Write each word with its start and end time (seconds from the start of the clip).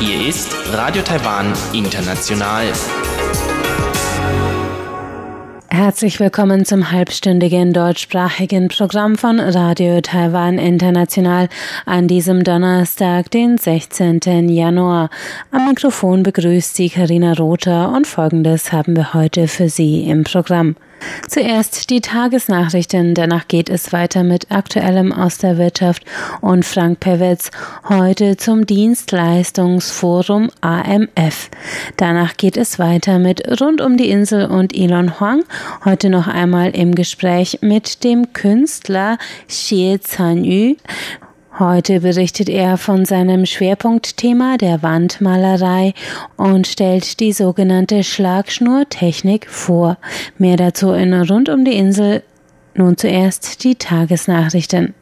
Hier 0.00 0.28
ist 0.28 0.54
Radio 0.70 1.02
Taiwan 1.02 1.54
International. 1.72 2.66
Herzlich 5.70 6.20
willkommen 6.20 6.66
zum 6.66 6.92
halbstündigen 6.92 7.72
deutschsprachigen 7.72 8.68
Programm 8.68 9.16
von 9.16 9.40
Radio 9.40 10.02
Taiwan 10.02 10.58
International 10.58 11.48
an 11.86 12.06
diesem 12.06 12.44
Donnerstag, 12.44 13.30
den 13.30 13.56
16. 13.56 14.50
Januar. 14.50 15.08
Am 15.52 15.66
Mikrofon 15.68 16.22
begrüßt 16.22 16.76
Sie 16.76 16.90
Karina 16.90 17.32
Rother 17.32 17.92
und 17.96 18.06
Folgendes 18.06 18.72
haben 18.72 18.94
wir 18.94 19.14
heute 19.14 19.48
für 19.48 19.70
Sie 19.70 20.02
im 20.02 20.24
Programm. 20.24 20.76
Zuerst 21.28 21.90
die 21.90 22.00
Tagesnachrichten, 22.00 23.14
danach 23.14 23.48
geht 23.48 23.68
es 23.68 23.92
weiter 23.92 24.24
mit 24.24 24.50
Aktuellem 24.50 25.12
aus 25.12 25.38
der 25.38 25.58
Wirtschaft 25.58 26.04
und 26.40 26.64
Frank 26.64 27.00
Pewitz 27.00 27.50
heute 27.88 28.36
zum 28.36 28.66
Dienstleistungsforum 28.66 30.50
AMF. 30.60 31.50
Danach 31.96 32.36
geht 32.36 32.56
es 32.56 32.78
weiter 32.78 33.18
mit 33.18 33.60
Rund 33.60 33.80
um 33.80 33.96
die 33.96 34.10
Insel 34.10 34.46
und 34.46 34.74
Elon 34.74 35.20
Huang, 35.20 35.44
heute 35.84 36.10
noch 36.10 36.26
einmal 36.26 36.70
im 36.70 36.94
Gespräch 36.94 37.58
mit 37.60 38.04
dem 38.04 38.32
Künstler 38.32 39.18
Xie 39.48 39.98
Canyu. 39.98 40.76
Heute 41.58 41.98
berichtet 41.98 42.48
er 42.48 42.78
von 42.78 43.04
seinem 43.04 43.44
Schwerpunktthema 43.44 44.58
der 44.58 44.80
Wandmalerei 44.84 45.92
und 46.36 46.68
stellt 46.68 47.18
die 47.18 47.32
sogenannte 47.32 48.04
Schlagschnurtechnik 48.04 49.48
vor. 49.50 49.98
Mehr 50.38 50.56
dazu 50.56 50.92
in 50.92 51.12
Rund 51.12 51.48
um 51.48 51.64
die 51.64 51.76
Insel. 51.76 52.22
Nun 52.74 52.96
zuerst 52.96 53.64
die 53.64 53.74
Tagesnachrichten. 53.74 54.94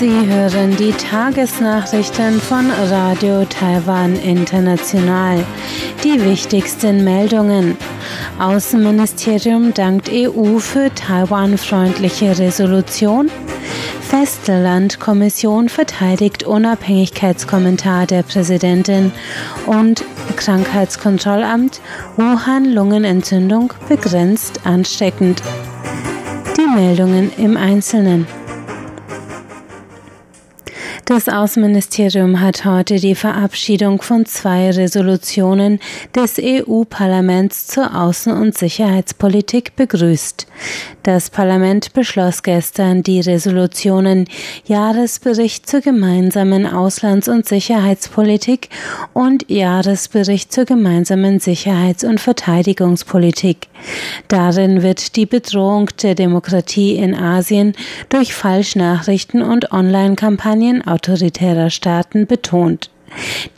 Sie 0.00 0.26
hören 0.26 0.74
die 0.78 0.92
Tagesnachrichten 0.92 2.40
von 2.40 2.70
Radio 2.70 3.44
Taiwan 3.44 4.16
International. 4.16 5.44
Die 6.02 6.24
wichtigsten 6.24 7.04
Meldungen. 7.04 7.76
Außenministerium 8.38 9.74
dankt 9.74 10.08
EU 10.10 10.58
für 10.58 10.90
Taiwan-freundliche 10.94 12.38
Resolution. 12.38 13.30
Festlandkommission 14.00 15.68
verteidigt 15.68 16.44
Unabhängigkeitskommentar 16.44 18.06
der 18.06 18.22
Präsidentin 18.22 19.12
und 19.66 20.02
Krankheitskontrollamt 20.36 21.82
Wuhan 22.16 22.64
Lungenentzündung 22.64 23.74
begrenzt 23.86 24.60
ansteckend. 24.64 25.42
Die 26.56 26.66
Meldungen 26.66 27.30
im 27.36 27.58
Einzelnen. 27.58 28.26
Das 31.06 31.28
Außenministerium 31.28 32.40
hat 32.40 32.64
heute 32.64 32.96
die 32.96 33.14
Verabschiedung 33.16 34.00
von 34.00 34.26
zwei 34.26 34.70
Resolutionen 34.70 35.80
des 36.14 36.38
EU-Parlaments 36.40 37.66
zur 37.66 37.94
Außen- 37.94 38.32
und 38.32 38.56
Sicherheitspolitik 38.56 39.74
begrüßt. 39.74 40.46
Das 41.02 41.30
Parlament 41.30 41.94
beschloss 41.94 42.42
gestern 42.42 43.02
die 43.02 43.20
Resolutionen 43.20 44.26
Jahresbericht 44.66 45.68
zur 45.68 45.80
gemeinsamen 45.80 46.66
Auslands- 46.66 47.28
und 47.28 47.46
Sicherheitspolitik 47.46 48.68
und 49.12 49.50
Jahresbericht 49.50 50.52
zur 50.52 50.64
gemeinsamen 50.64 51.40
Sicherheits- 51.40 52.04
und 52.04 52.20
Verteidigungspolitik. 52.20 53.68
Darin 54.28 54.82
wird 54.82 55.16
die 55.16 55.26
Bedrohung 55.26 55.88
der 56.02 56.14
Demokratie 56.14 56.96
in 56.96 57.14
Asien 57.14 57.72
durch 58.10 58.34
Falschnachrichten 58.34 59.42
und 59.42 59.72
Online-Kampagnen 59.72 60.82
autoritärer 61.00 61.70
Staaten 61.70 62.26
betont. 62.26 62.90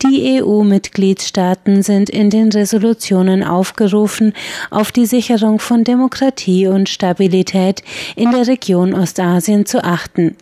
Die 0.03 0.41
EU-Mitgliedstaaten 0.41 1.83
sind 1.83 2.09
in 2.09 2.31
den 2.31 2.51
Resolutionen 2.51 3.45
aufgerufen, 3.45 4.33
auf 4.71 4.93
die 4.93 5.05
Sicherung 5.05 5.59
von 5.59 5.85
Demokratie 5.85 6.69
und 6.69 6.89
Stabilität 6.89 7.83
in 8.17 8.31
der 8.31 8.47
Region 8.47 8.95
Ostasien 8.95 9.67
zu 9.67 9.85
achten. 9.85 10.37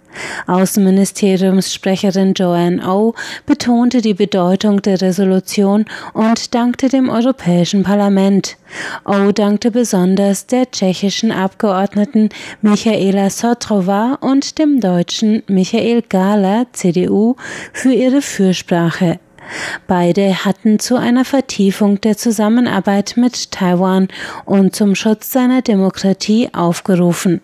Außenministeriumssprecherin 0.46 2.34
Joanne 2.34 2.86
O 2.86 3.14
betonte 3.46 4.00
die 4.00 4.14
Bedeutung 4.14 4.82
der 4.82 5.00
Resolution 5.00 5.84
und 6.12 6.54
dankte 6.54 6.88
dem 6.88 7.08
Europäischen 7.08 7.82
Parlament. 7.82 8.56
O 9.04 9.32
dankte 9.32 9.70
besonders 9.70 10.46
der 10.46 10.70
tschechischen 10.70 11.32
Abgeordneten 11.32 12.28
Michaela 12.62 13.30
Sotrova 13.30 14.18
und 14.20 14.58
dem 14.58 14.80
deutschen 14.80 15.42
Michael 15.46 16.02
Gahler, 16.02 16.66
CDU, 16.72 17.36
für 17.72 17.92
ihre 17.92 18.22
Fürsprache. 18.22 19.18
Beide 19.86 20.44
hatten 20.44 20.78
zu 20.78 20.96
einer 20.96 21.24
Vertiefung 21.24 22.00
der 22.00 22.16
Zusammenarbeit 22.16 23.14
mit 23.16 23.50
Taiwan 23.50 24.08
und 24.44 24.76
zum 24.76 24.94
Schutz 24.94 25.32
seiner 25.32 25.62
Demokratie 25.62 26.50
aufgerufen. 26.52 27.40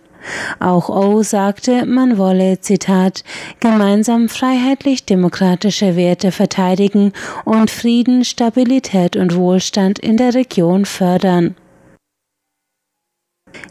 Auch 0.61 0.89
O 0.89 1.23
sagte, 1.23 1.85
man 1.87 2.19
wolle, 2.19 2.61
Zitat, 2.61 3.25
gemeinsam 3.61 4.29
freiheitlich-demokratische 4.29 5.97
Werte 5.97 6.33
verteidigen 6.33 7.13
und 7.45 7.71
Frieden, 7.71 8.25
Stabilität 8.25 9.17
und 9.17 9.35
Wohlstand 9.37 9.99
in 9.99 10.17
der 10.17 10.35
Region 10.35 10.85
fördern. 10.85 11.57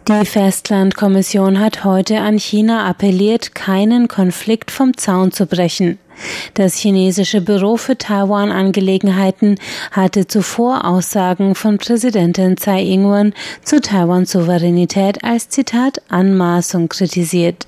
Die 0.08 0.26
Festlandkommission 0.26 1.60
hat 1.60 1.84
heute 1.84 2.20
an 2.20 2.38
China 2.38 2.88
appelliert, 2.88 3.56
keinen 3.56 4.08
Konflikt 4.08 4.70
vom 4.70 4.96
Zaun 4.96 5.32
zu 5.32 5.48
brechen. 5.48 5.98
Das 6.54 6.76
chinesische 6.76 7.42
Büro 7.42 7.78
für 7.78 7.98
Taiwan-Angelegenheiten 7.98 9.58
hatte 9.92 10.28
zuvor 10.28 10.86
Aussagen 10.86 11.56
von 11.56 11.78
Präsidentin 11.78 12.58
Tsai 12.58 12.84
Ing-wen 12.84 13.34
zu 13.64 13.82
Taiwan-Souveränität 13.82 15.24
als 15.24 15.50
Zitat 15.50 16.02
Anmaßung 16.08 16.88
kritisiert. 16.88 17.68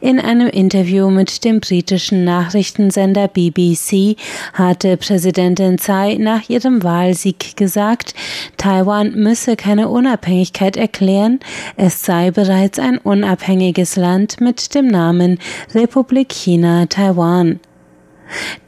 In 0.00 0.18
einem 0.18 0.48
Interview 0.48 1.10
mit 1.10 1.44
dem 1.44 1.60
britischen 1.60 2.24
Nachrichtensender 2.24 3.28
BBC 3.28 4.16
hatte 4.52 4.96
Präsidentin 4.96 5.78
Tsai 5.78 6.16
nach 6.18 6.48
ihrem 6.48 6.82
Wahlsieg 6.82 7.56
gesagt, 7.56 8.14
Taiwan 8.56 9.12
müsse 9.12 9.56
keine 9.56 9.88
Unabhängigkeit 9.88 10.76
erklären, 10.76 11.40
es 11.76 12.04
sei 12.04 12.30
bereits 12.30 12.78
ein 12.78 12.98
unabhängiges 12.98 13.96
Land 13.96 14.40
mit 14.40 14.74
dem 14.74 14.88
Namen 14.88 15.38
Republik 15.74 16.32
China 16.32 16.86
Taiwan. 16.86 17.60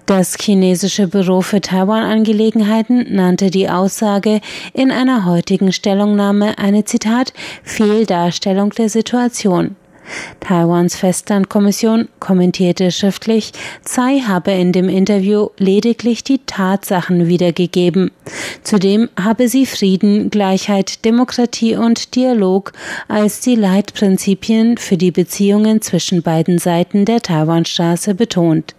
Das 0.06 0.36
chinesische 0.38 1.08
Büro 1.08 1.40
für 1.40 1.62
Taiwan-Angelegenheiten 1.62 3.14
nannte 3.14 3.50
die 3.50 3.70
Aussage 3.70 4.40
in 4.74 4.90
einer 4.90 5.24
heutigen 5.24 5.72
Stellungnahme 5.72 6.58
eine 6.58 6.84
Zitat 6.84 7.32
Fehldarstellung 7.62 8.70
der 8.70 8.90
Situation. 8.90 9.76
Taiwans 10.40 10.96
Festlandkommission 10.96 12.08
kommentierte 12.20 12.90
schriftlich, 12.90 13.52
Tsai 13.84 14.20
habe 14.20 14.52
in 14.52 14.72
dem 14.72 14.88
Interview 14.88 15.48
lediglich 15.58 16.24
die 16.24 16.40
Tatsachen 16.44 17.26
wiedergegeben. 17.26 18.10
Zudem 18.62 19.08
habe 19.20 19.48
sie 19.48 19.66
Frieden, 19.66 20.30
Gleichheit, 20.30 21.04
Demokratie 21.04 21.76
und 21.76 22.14
Dialog 22.14 22.72
als 23.08 23.40
die 23.40 23.54
Leitprinzipien 23.54 24.76
für 24.76 24.96
die 24.96 25.10
Beziehungen 25.10 25.82
zwischen 25.82 26.22
beiden 26.22 26.58
Seiten 26.58 27.04
der 27.04 27.20
Taiwanstraße 27.20 28.14
betont. 28.14 28.74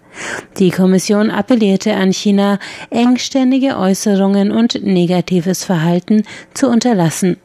Die 0.60 0.72
Kommission 0.72 1.30
appellierte 1.30 1.94
an 1.94 2.14
China, 2.14 2.60
engständige 2.90 3.78
Äußerungen 3.78 4.52
und 4.52 4.84
negatives 4.84 5.66
Verhalten 5.66 6.24
zu 6.54 6.70
unterlassen. 6.70 7.38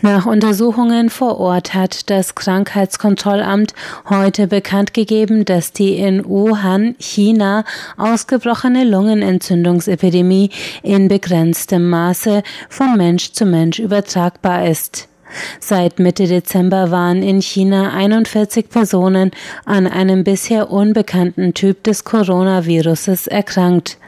Nach 0.00 0.26
Untersuchungen 0.26 1.10
vor 1.10 1.38
Ort 1.38 1.74
hat 1.74 2.10
das 2.10 2.34
Krankheitskontrollamt 2.34 3.72
heute 4.10 4.48
bekannt 4.48 4.94
gegeben, 4.94 5.44
dass 5.44 5.72
die 5.72 5.96
in 5.96 6.24
Wuhan, 6.24 6.96
China, 6.98 7.64
ausgebrochene 7.96 8.82
Lungenentzündungsepidemie 8.82 10.50
in 10.82 11.06
begrenztem 11.06 11.88
Maße 11.88 12.42
von 12.68 12.96
Mensch 12.96 13.30
zu 13.30 13.46
Mensch 13.46 13.78
übertragbar 13.78 14.66
ist. 14.66 15.08
Seit 15.60 15.98
Mitte 16.00 16.26
Dezember 16.26 16.90
waren 16.90 17.22
in 17.22 17.40
China 17.40 17.92
41 17.92 18.68
Personen 18.68 19.30
an 19.64 19.86
einem 19.86 20.24
bisher 20.24 20.70
unbekannten 20.70 21.54
Typ 21.54 21.84
des 21.84 22.04
Coronaviruses 22.04 23.28
erkrankt. 23.28 23.98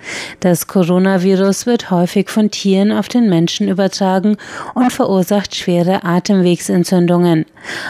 Das 0.40 0.66
Coronavirus 0.66 1.66
wird 1.66 1.90
häufig 1.90 2.28
von 2.28 2.50
Tieren 2.50 2.92
auf 2.92 3.08
den 3.08 3.28
Menschen 3.28 3.68
übertragen 3.68 4.36
und 4.74 4.92
verursacht 4.92 5.54
schwere 5.54 6.04
Atemwegsentzündungen. 6.04 7.46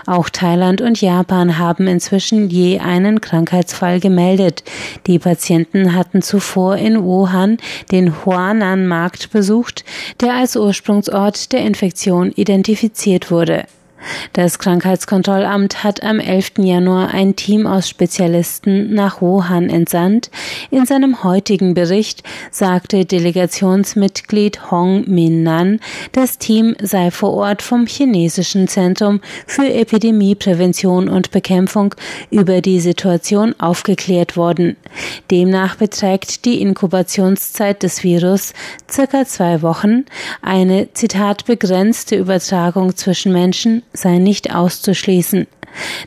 Auch 0.07 0.29
Thailand 0.29 0.81
und 0.81 1.01
Japan 1.01 1.59
haben 1.59 1.87
inzwischen 1.87 2.49
je 2.49 2.79
einen 2.79 3.21
Krankheitsfall 3.21 4.01
gemeldet. 4.01 4.63
Die 5.07 5.19
Patienten 5.19 5.95
hatten 5.95 6.23
zuvor 6.23 6.77
in 6.77 7.03
Wuhan 7.03 7.59
den 7.91 8.25
Huanan-Markt 8.25 9.31
besucht, 9.31 9.85
der 10.21 10.35
als 10.35 10.57
Ursprungsort 10.57 11.53
der 11.53 11.61
Infektion 11.61 12.31
identifiziert 12.33 13.31
wurde. 13.31 13.65
Das 14.33 14.59
Krankheitskontrollamt 14.59 15.85
hat 15.85 16.03
am 16.03 16.19
11. 16.19 16.53
Januar 16.59 17.15
ein 17.15 17.37
Team 17.37 17.67
aus 17.67 17.89
Spezialisten 17.89 18.95
nach 18.95 19.21
Wuhan 19.21 19.71
entsandt. 19.71 20.31
In 20.71 20.87
seinem 20.87 21.23
heutigen 21.25 21.75
Bericht 21.75 22.23
sagte 22.51 23.05
Delegationsmitglied 23.05 24.71
Hong 24.71 25.05
Min-nan, 25.09 25.81
das 26.13 26.39
Team 26.39 26.75
sei 26.83 27.11
vor 27.11 27.35
Ort 27.35 27.63
vom 27.63 27.87
chinesischen 27.87 28.69
Zentrum 28.69 29.21
für 29.47 29.73
Epidemieprävention 29.73 31.09
und 31.09 31.31
Bekämpfung 31.31 31.95
über 32.31 32.61
die 32.61 32.81
Situation 32.81 33.55
aufgeklärt 33.59 34.37
worden. 34.37 34.77
Demnach 35.31 35.77
beträgt 35.77 36.45
die 36.45 36.61
Inkubationszeit 36.61 37.83
des 37.83 38.03
Virus 38.03 38.53
circa 38.91 39.25
zwei 39.25 39.63
Wochen. 39.63 40.05
Eine 40.43 40.93
Zitat 40.93 41.47
begrenzte 41.47 42.17
Übertragung 42.17 42.97
zwischen 42.97 43.33
Menschen 43.33 43.83
sei 43.95 44.19
nicht 44.19 44.55
auszuschließen. 44.55 45.47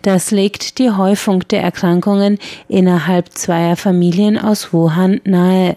Das 0.02 0.32
legt 0.32 0.80
die 0.80 0.92
Häufung 0.92 1.48
der 1.50 1.62
Erkrankungen 1.62 2.40
innerhalb 2.68 3.34
zweier 3.34 3.76
Familien 3.76 4.38
aus 4.38 4.72
Wuhan 4.72 5.20
nahe. 5.26 5.76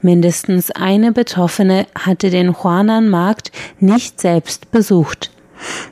Mindestens 0.00 0.70
eine 0.70 1.12
Betroffene 1.12 1.86
hatte 1.98 2.30
den 2.30 2.56
Huanan-Markt 2.62 3.52
nicht 3.80 4.20
selbst 4.20 4.70
besucht. 4.70 5.30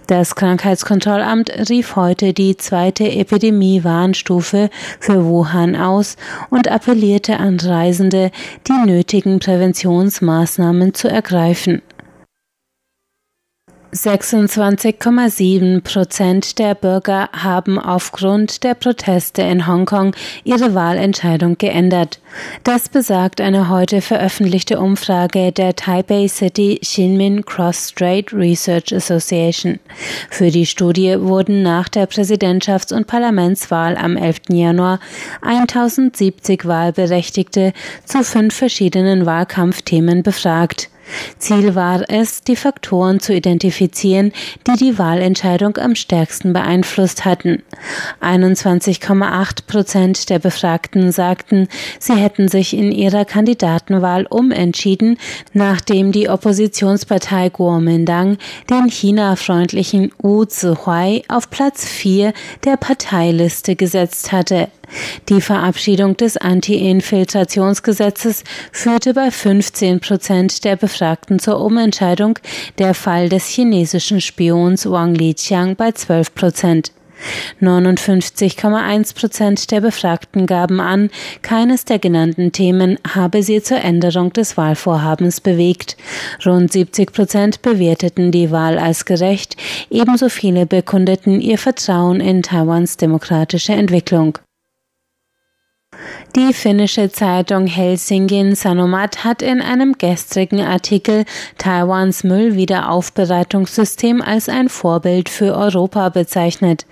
Das 0.07 0.35
Krankheitskontrollamt 0.35 1.51
rief 1.71 1.97
heute 1.97 2.35
die 2.35 2.57
zweite 2.57 3.11
Epidemie-Warnstufe 3.11 4.69
für 5.01 5.25
Wuhan 5.25 5.75
aus 5.75 6.17
und 6.51 6.69
appellierte 6.69 7.39
an 7.39 7.59
Reisende, 7.59 8.31
die 8.69 8.87
nötigen 8.87 9.39
Präventionsmaßnahmen 9.39 10.93
zu 10.93 11.09
ergreifen. 11.09 11.81
26,7 13.95 15.81
Prozent 15.81 16.59
der 16.59 16.75
Bürger 16.75 17.29
haben 17.33 17.79
aufgrund 17.79 18.65
der 18.65 18.75
Proteste 18.75 19.43
in 19.43 19.69
Hongkong 19.69 20.17
ihre 20.43 20.75
Wahlentscheidung 20.75 21.57
geändert. 21.59 22.19
Das 22.65 22.89
besagt 22.89 23.41
eine 23.41 23.69
heute 23.69 24.01
veröffentlichte 24.01 24.81
Umfrage 24.81 25.53
der 25.53 25.77
Taipei 25.77 26.27
City 26.27 26.81
Xinmin 26.83 27.45
Cross 27.45 27.91
Strait 27.91 28.33
Research 28.33 28.93
Association. 28.93 29.79
Für 30.29 30.51
die 30.51 30.67
Studie 30.67 31.21
wurden 31.21 31.63
nach 31.63 31.89
der 31.89 32.09
Präsidentschafts- 32.09 32.93
und 32.93 33.07
Parlamentswahl 33.07 33.97
am 33.97 34.17
11. 34.17 34.41
Januar 34.49 34.99
1070 35.43 36.67
Wahlberechtigte 36.67 37.73
zu 38.05 38.25
fünf 38.25 38.57
verschiedenen 38.57 39.25
Wahlkampfthemen 39.25 40.25
befragt. 40.25 40.91
Ziel 41.39 41.75
war 41.75 42.05
es, 42.09 42.43
die 42.43 42.57
Faktoren 42.57 43.21
zu 43.21 43.35
identifizieren, 43.35 44.33
die 44.67 44.77
die 44.77 44.99
Wahlentscheidung 44.99 45.77
am 45.79 45.95
stärksten 45.95 46.53
beeinflusst 46.53 47.25
hatten. 47.25 47.63
21,8 48.21 49.67
Prozent 49.67 50.31
der 50.31 50.39
Befragten 50.39 51.13
sagten, 51.13 51.69
sie 51.99 52.15
hätten 52.15 52.49
sich 52.49 52.77
in 52.77 52.93
ihrer 52.93 53.25
Kandidatenwahl 53.25 54.27
umentschieden, 54.27 55.19
nachdem 55.53 56.13
die 56.13 56.29
Oppositionspartei 56.29 57.51
Kuomintang 57.51 58.39
den 58.71 58.91
China-freundlichen 58.91 60.13
Wu 60.19 60.45
Zihuai 60.45 61.23
auf 61.29 61.51
Platz 61.51 61.87
4 61.87 62.33
der 62.65 62.77
Parteiliste 62.77 63.77
gesetzt 63.77 64.33
hatte. 64.33 64.69
Die 65.29 65.41
Verabschiedung 65.41 66.17
des 66.17 66.37
Anti-Infiltrationsgesetzes 66.37 68.45
führte 68.73 69.15
bei 69.15 69.31
15 69.31 70.01
Prozent 70.01 70.65
der 70.65 70.77
Befragten 70.77 71.39
zur 71.39 71.61
Umentscheidung, 71.61 72.39
der 72.79 72.95
Fall 72.95 73.29
des 73.29 73.49
chinesischen 73.49 74.21
Spions 74.21 74.91
Wang 74.91 75.15
Liqiang 75.15 75.77
bei 75.77 75.93
12 75.93 76.35
Prozent. 76.35 76.93
59,1 77.61 79.15
Prozent 79.15 79.71
der 79.71 79.81
Befragten 79.81 80.47
gaben 80.47 80.81
an, 80.81 81.11
keines 81.43 81.85
der 81.85 81.99
genannten 81.99 82.53
Themen 82.53 82.99
habe 83.09 83.43
sie 83.43 83.63
zur 83.63 83.79
Änderung 83.79 84.33
des 84.33 84.57
Wahlvorhabens 84.57 85.41
bewegt. 85.41 85.97
Rund 86.45 86.73
70 86.73 87.13
Prozent 87.13 87.63
bewerteten 87.63 88.31
die 88.31 88.51
Wahl 88.51 88.79
als 88.79 89.05
gerecht, 89.05 89.57
ebenso 89.91 90.29
viele 90.29 90.67
bekundeten 90.67 91.41
ihr 91.41 91.59
Vertrauen 91.59 92.21
in 92.21 92.43
Taiwans 92.43 92.97
demokratische 92.97 93.73
Entwicklung. 93.73 94.39
Die 96.37 96.53
finnische 96.53 97.13
Zeitung 97.13 97.69
Helsingin 97.69 98.57
Sanomat 98.57 99.23
hat 99.23 99.41
in 99.41 99.63
einem 99.63 99.93
gestrigen 99.99 100.63
Artikel 100.63 101.27
Taiwans 101.59 102.25
Müllwiederaufbereitungssystem 102.25 104.21
als 104.21 104.49
ein 104.49 104.69
Vorbild 104.69 105.29
für 105.29 105.55
Europa 105.57 106.09
bezeichnet. 106.09 106.87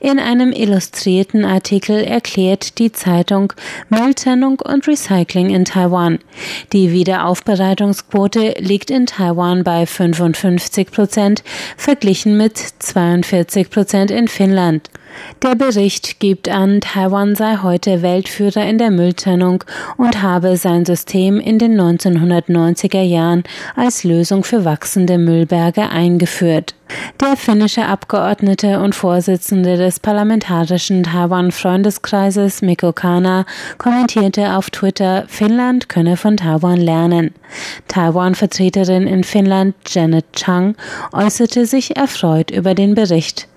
In 0.00 0.18
einem 0.18 0.50
illustrierten 0.50 1.44
Artikel 1.44 2.02
erklärt 2.02 2.78
die 2.78 2.90
Zeitung 2.90 3.52
Mülltrennung 3.90 4.60
und 4.60 4.88
Recycling 4.88 5.50
in 5.50 5.66
Taiwan. 5.66 6.18
Die 6.72 6.90
Wiederaufbereitungsquote 6.90 8.54
liegt 8.60 8.90
in 8.90 9.04
Taiwan 9.04 9.62
bei 9.62 9.84
55 9.84 10.90
Prozent, 10.90 11.44
verglichen 11.76 12.38
mit 12.38 12.56
42 12.56 13.68
Prozent 13.68 14.10
in 14.10 14.26
Finnland. 14.26 14.88
Der 15.42 15.54
Bericht 15.54 16.18
gibt 16.18 16.48
an, 16.48 16.80
Taiwan 16.80 17.34
sei 17.34 17.58
heute 17.62 18.02
Weltführer 18.02 18.66
in 18.66 18.78
der 18.78 18.90
Mülltrennung 18.90 19.64
und 19.96 20.22
habe 20.22 20.56
sein 20.56 20.84
System 20.84 21.38
in 21.38 21.58
den 21.58 21.80
1990er 21.80 23.02
Jahren 23.02 23.44
als 23.74 24.02
Lösung 24.04 24.44
für 24.44 24.64
wachsende 24.64 25.18
Müllberge 25.18 25.88
eingeführt. 25.88 26.74
Der 27.20 27.36
finnische 27.36 27.86
Abgeordnete 27.86 28.80
und 28.80 28.94
Vorsitzende 28.94 29.76
des 29.76 30.00
parlamentarischen 30.00 31.02
Taiwan-Freundeskreises 31.02 32.62
Mikko 32.62 32.92
Kana 32.92 33.44
kommentierte 33.78 34.56
auf 34.56 34.70
Twitter, 34.70 35.24
Finnland 35.26 35.88
könne 35.88 36.16
von 36.16 36.36
Taiwan 36.36 36.80
lernen. 36.80 37.34
Taiwan-Vertreterin 37.88 39.06
in 39.06 39.24
Finnland 39.24 39.74
Janet 39.86 40.32
Chang 40.32 40.76
äußerte 41.12 41.66
sich 41.66 41.96
erfreut 41.96 42.50
über 42.50 42.74
den 42.74 42.94
Bericht. 42.94 43.48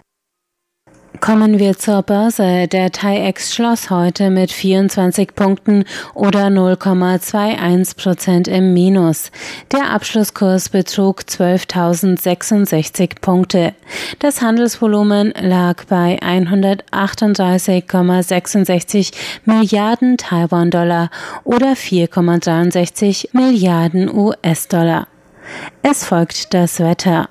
Kommen 1.21 1.59
wir 1.59 1.77
zur 1.77 2.01
Börse. 2.01 2.67
Der 2.67 2.91
TAIEX 2.91 3.53
schloss 3.53 3.89
heute 3.89 4.29
mit 4.29 4.53
24 4.53 5.35
Punkten 5.35 5.83
oder 6.13 6.47
0,21 6.47 7.97
Prozent 7.97 8.47
im 8.47 8.73
Minus. 8.73 9.29
Der 9.73 9.91
Abschlusskurs 9.91 10.69
betrug 10.69 11.23
12.066 11.23 13.19
Punkte. 13.19 13.73
Das 14.19 14.41
Handelsvolumen 14.41 15.33
lag 15.41 15.83
bei 15.85 16.17
138,66 16.21 19.11
Milliarden 19.43 20.15
Taiwan-Dollar 20.17 21.09
oder 21.43 21.73
4,63 21.73 23.27
Milliarden 23.33 24.09
US-Dollar. 24.09 25.07
Es 25.83 26.05
folgt 26.05 26.53
das 26.53 26.79
Wetter. 26.79 27.27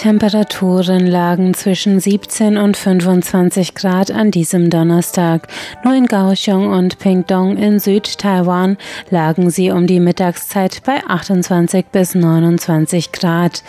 Temperaturen 0.00 1.06
lagen 1.06 1.52
zwischen 1.52 2.00
17 2.00 2.56
und 2.56 2.78
25 2.78 3.74
Grad 3.74 4.10
an 4.10 4.30
diesem 4.30 4.70
Donnerstag. 4.70 5.46
Nur 5.84 5.94
in 5.94 6.08
Kaohsiung 6.08 6.72
und 6.72 6.98
Pingdong 6.98 7.58
in 7.58 7.80
Südtaiwan 7.80 8.78
lagen 9.10 9.50
sie 9.50 9.70
um 9.70 9.86
die 9.86 10.00
Mittagszeit 10.00 10.80
bei 10.86 11.04
28 11.06 11.84
bis 11.92 12.14
29 12.14 13.12
Grad. 13.12 13.62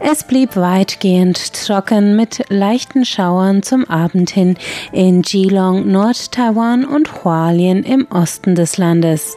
Es 0.00 0.24
blieb 0.24 0.54
weitgehend 0.54 1.54
trocken 1.54 2.14
mit 2.14 2.44
leichten 2.50 3.06
Schauern 3.06 3.62
zum 3.62 3.86
Abend 3.86 4.28
hin 4.28 4.58
in 4.92 5.22
Geelong, 5.22 5.90
Nordtaiwan 5.90 6.84
und 6.84 7.24
Hualien 7.24 7.84
im 7.84 8.06
Osten 8.10 8.54
des 8.54 8.76
Landes. 8.76 9.34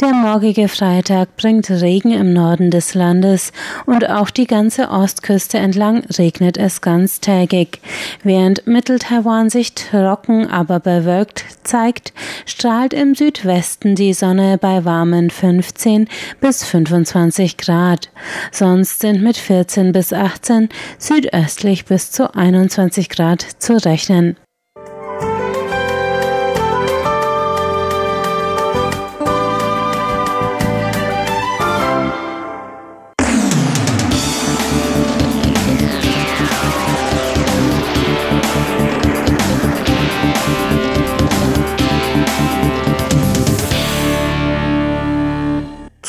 Der 0.00 0.12
morgige 0.12 0.68
Freitag 0.68 1.36
bringt 1.36 1.70
Regen 1.70 2.12
im 2.12 2.32
Norden 2.32 2.70
des 2.70 2.94
Landes 2.94 3.52
und 3.86 4.08
auch 4.08 4.30
die 4.30 4.46
ganze 4.46 4.90
Ostküste 4.90 5.58
entlang 5.58 6.04
regnet 6.18 6.58
es 6.58 6.80
ganztägig. 6.80 7.80
Während 8.22 8.66
Mittel-Taiwan 8.66 9.48
sich 9.50 9.74
trocken, 9.74 10.48
aber 10.50 10.80
bewölkt 10.80 11.44
zeigt, 11.64 12.12
strahlt 12.44 12.92
im 12.92 13.14
Südwesten 13.14 13.94
die 13.94 14.12
Sonne 14.12 14.58
bei 14.58 14.84
warmen 14.84 15.30
15 15.30 16.08
bis 16.40 16.64
25 16.64 17.56
Grad. 17.56 18.10
Sonst 18.52 19.00
sind 19.00 19.22
mit 19.22 19.36
14 19.36 19.92
bis 19.92 20.12
18, 20.12 20.68
südöstlich 20.98 21.86
bis 21.86 22.10
zu 22.10 22.34
21 22.34 23.08
Grad 23.08 23.40
zu 23.40 23.76
rechnen. 23.82 24.36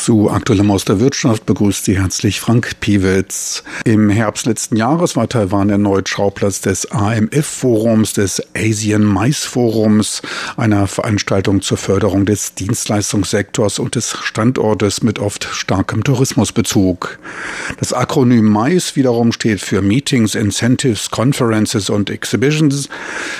Zu 0.08 0.30
Aktuellem 0.30 0.70
aus 0.70 0.86
der 0.86 1.00
Wirtschaft 1.00 1.44
begrüßt 1.44 1.84
Sie 1.84 1.98
herzlich 1.98 2.40
Frank 2.40 2.80
Piewitz. 2.80 3.62
Im 3.84 4.08
Herbst 4.08 4.46
letzten 4.46 4.76
Jahres 4.76 5.16
war 5.16 5.28
Taiwan 5.28 5.68
erneut 5.68 6.08
Schauplatz 6.08 6.62
des 6.62 6.90
AMF-Forums, 6.90 8.14
des 8.14 8.42
Asian 8.56 9.04
Mais 9.04 9.44
Forums, 9.44 10.22
einer 10.56 10.86
Veranstaltung 10.86 11.60
zur 11.60 11.76
Förderung 11.76 12.24
des 12.24 12.54
Dienstleistungssektors 12.54 13.78
und 13.78 13.96
des 13.96 14.16
Standortes 14.22 15.02
mit 15.02 15.18
oft 15.18 15.44
starkem 15.44 16.02
Tourismusbezug. 16.02 17.18
Das 17.78 17.92
Akronym 17.92 18.46
Mais 18.46 18.96
wiederum 18.96 19.30
steht 19.30 19.60
für 19.60 19.82
Meetings, 19.82 20.34
Incentives, 20.34 21.10
Conferences 21.10 21.90
und 21.90 22.08
Exhibitions. 22.08 22.88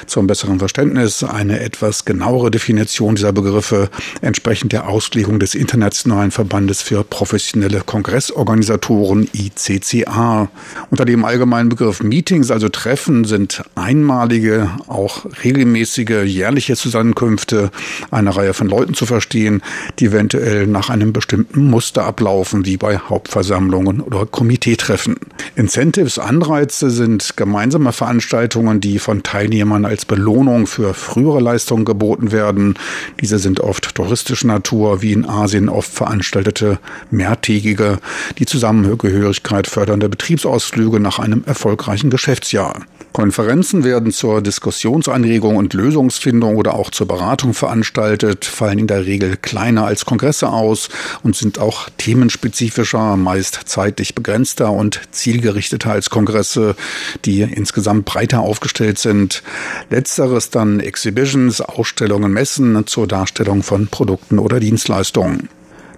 Zum 0.04 0.26
besseren 0.26 0.58
Verständnis 0.58 1.24
eine 1.24 1.60
etwas 1.60 2.04
genauere 2.04 2.50
Definition 2.50 3.14
dieser 3.14 3.32
Begriffe 3.32 3.88
entsprechend 4.20 4.72
der 4.72 4.86
Auslegung 4.86 5.38
des 5.38 5.54
Internationalen 5.54 6.30
Verbandes 6.30 6.57
Verbandes 6.58 6.82
für 6.82 7.04
professionelle 7.04 7.82
Kongressorganisatoren 7.86 9.28
ICCA. 9.32 10.48
Unter 10.90 11.04
dem 11.04 11.24
allgemeinen 11.24 11.68
Begriff 11.68 12.02
Meetings, 12.02 12.50
also 12.50 12.68
Treffen, 12.68 13.24
sind 13.24 13.62
einmalige, 13.76 14.68
auch 14.88 15.24
regelmäßige, 15.44 16.24
jährliche 16.24 16.74
Zusammenkünfte 16.74 17.70
einer 18.10 18.36
Reihe 18.36 18.54
von 18.54 18.68
Leuten 18.68 18.94
zu 18.94 19.06
verstehen, 19.06 19.62
die 20.00 20.06
eventuell 20.06 20.66
nach 20.66 20.90
einem 20.90 21.12
bestimmten 21.12 21.70
Muster 21.70 22.04
ablaufen, 22.04 22.66
wie 22.66 22.76
bei 22.76 22.98
Hauptversammlungen 22.98 24.00
oder 24.00 24.26
Komiteetreffen. 24.26 25.14
Incentives, 25.54 26.18
Anreize 26.18 26.90
sind 26.90 27.36
gemeinsame 27.36 27.92
Veranstaltungen, 27.92 28.80
die 28.80 28.98
von 28.98 29.22
Teilnehmern 29.22 29.84
als 29.84 30.04
Belohnung 30.04 30.66
für 30.66 30.92
frühere 30.92 31.38
Leistungen 31.38 31.84
geboten 31.84 32.32
werden. 32.32 32.74
Diese 33.20 33.38
sind 33.38 33.60
oft 33.60 33.94
touristischer 33.94 34.48
Natur, 34.48 35.02
wie 35.02 35.12
in 35.12 35.24
Asien 35.24 35.68
oft 35.68 35.92
veranstaltet 35.92 36.47
veranstaltete 36.48 36.78
mehrtägige, 37.10 37.98
die 38.38 38.46
Zusammengehörigkeit 38.46 39.66
fördernde 39.66 40.08
Betriebsausflüge 40.08 41.00
nach 41.00 41.18
einem 41.18 41.42
erfolgreichen 41.46 42.10
Geschäftsjahr. 42.10 42.82
Konferenzen 43.12 43.84
werden 43.84 44.12
zur 44.12 44.42
Diskussionsanregung 44.42 45.56
und 45.56 45.74
Lösungsfindung 45.74 46.56
oder 46.56 46.74
auch 46.74 46.90
zur 46.90 47.08
Beratung 47.08 47.54
veranstaltet, 47.54 48.44
fallen 48.44 48.78
in 48.78 48.86
der 48.86 49.06
Regel 49.06 49.36
kleiner 49.36 49.86
als 49.86 50.04
Kongresse 50.04 50.50
aus 50.50 50.88
und 51.22 51.34
sind 51.34 51.58
auch 51.58 51.88
themenspezifischer, 51.96 53.16
meist 53.16 53.60
zeitlich 53.64 54.14
begrenzter 54.14 54.70
und 54.70 55.00
zielgerichteter 55.10 55.90
als 55.90 56.10
Kongresse, 56.10 56.76
die 57.24 57.40
insgesamt 57.40 58.04
breiter 58.04 58.40
aufgestellt 58.40 58.98
sind. 58.98 59.42
Letzteres 59.90 60.50
dann 60.50 60.78
Exhibitions, 60.78 61.60
Ausstellungen, 61.60 62.32
Messen 62.32 62.86
zur 62.86 63.08
Darstellung 63.08 63.62
von 63.62 63.88
Produkten 63.88 64.38
oder 64.38 64.60
Dienstleistungen. 64.60 65.48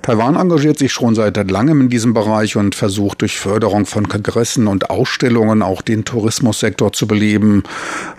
Taiwan 0.02 0.36
engagiert 0.36 0.78
sich 0.78 0.92
schon 0.92 1.14
seit 1.14 1.50
langem 1.50 1.82
in 1.82 1.88
diesem 1.90 2.14
Bereich 2.14 2.56
und 2.56 2.74
versucht 2.74 3.20
durch 3.20 3.38
Förderung 3.38 3.84
von 3.84 4.08
Kongressen 4.08 4.66
und 4.66 4.88
Ausstellungen 4.88 5.60
auch 5.60 5.82
den 5.82 6.06
Tourismussektor 6.06 6.94
zu 6.94 7.06
beleben. 7.06 7.64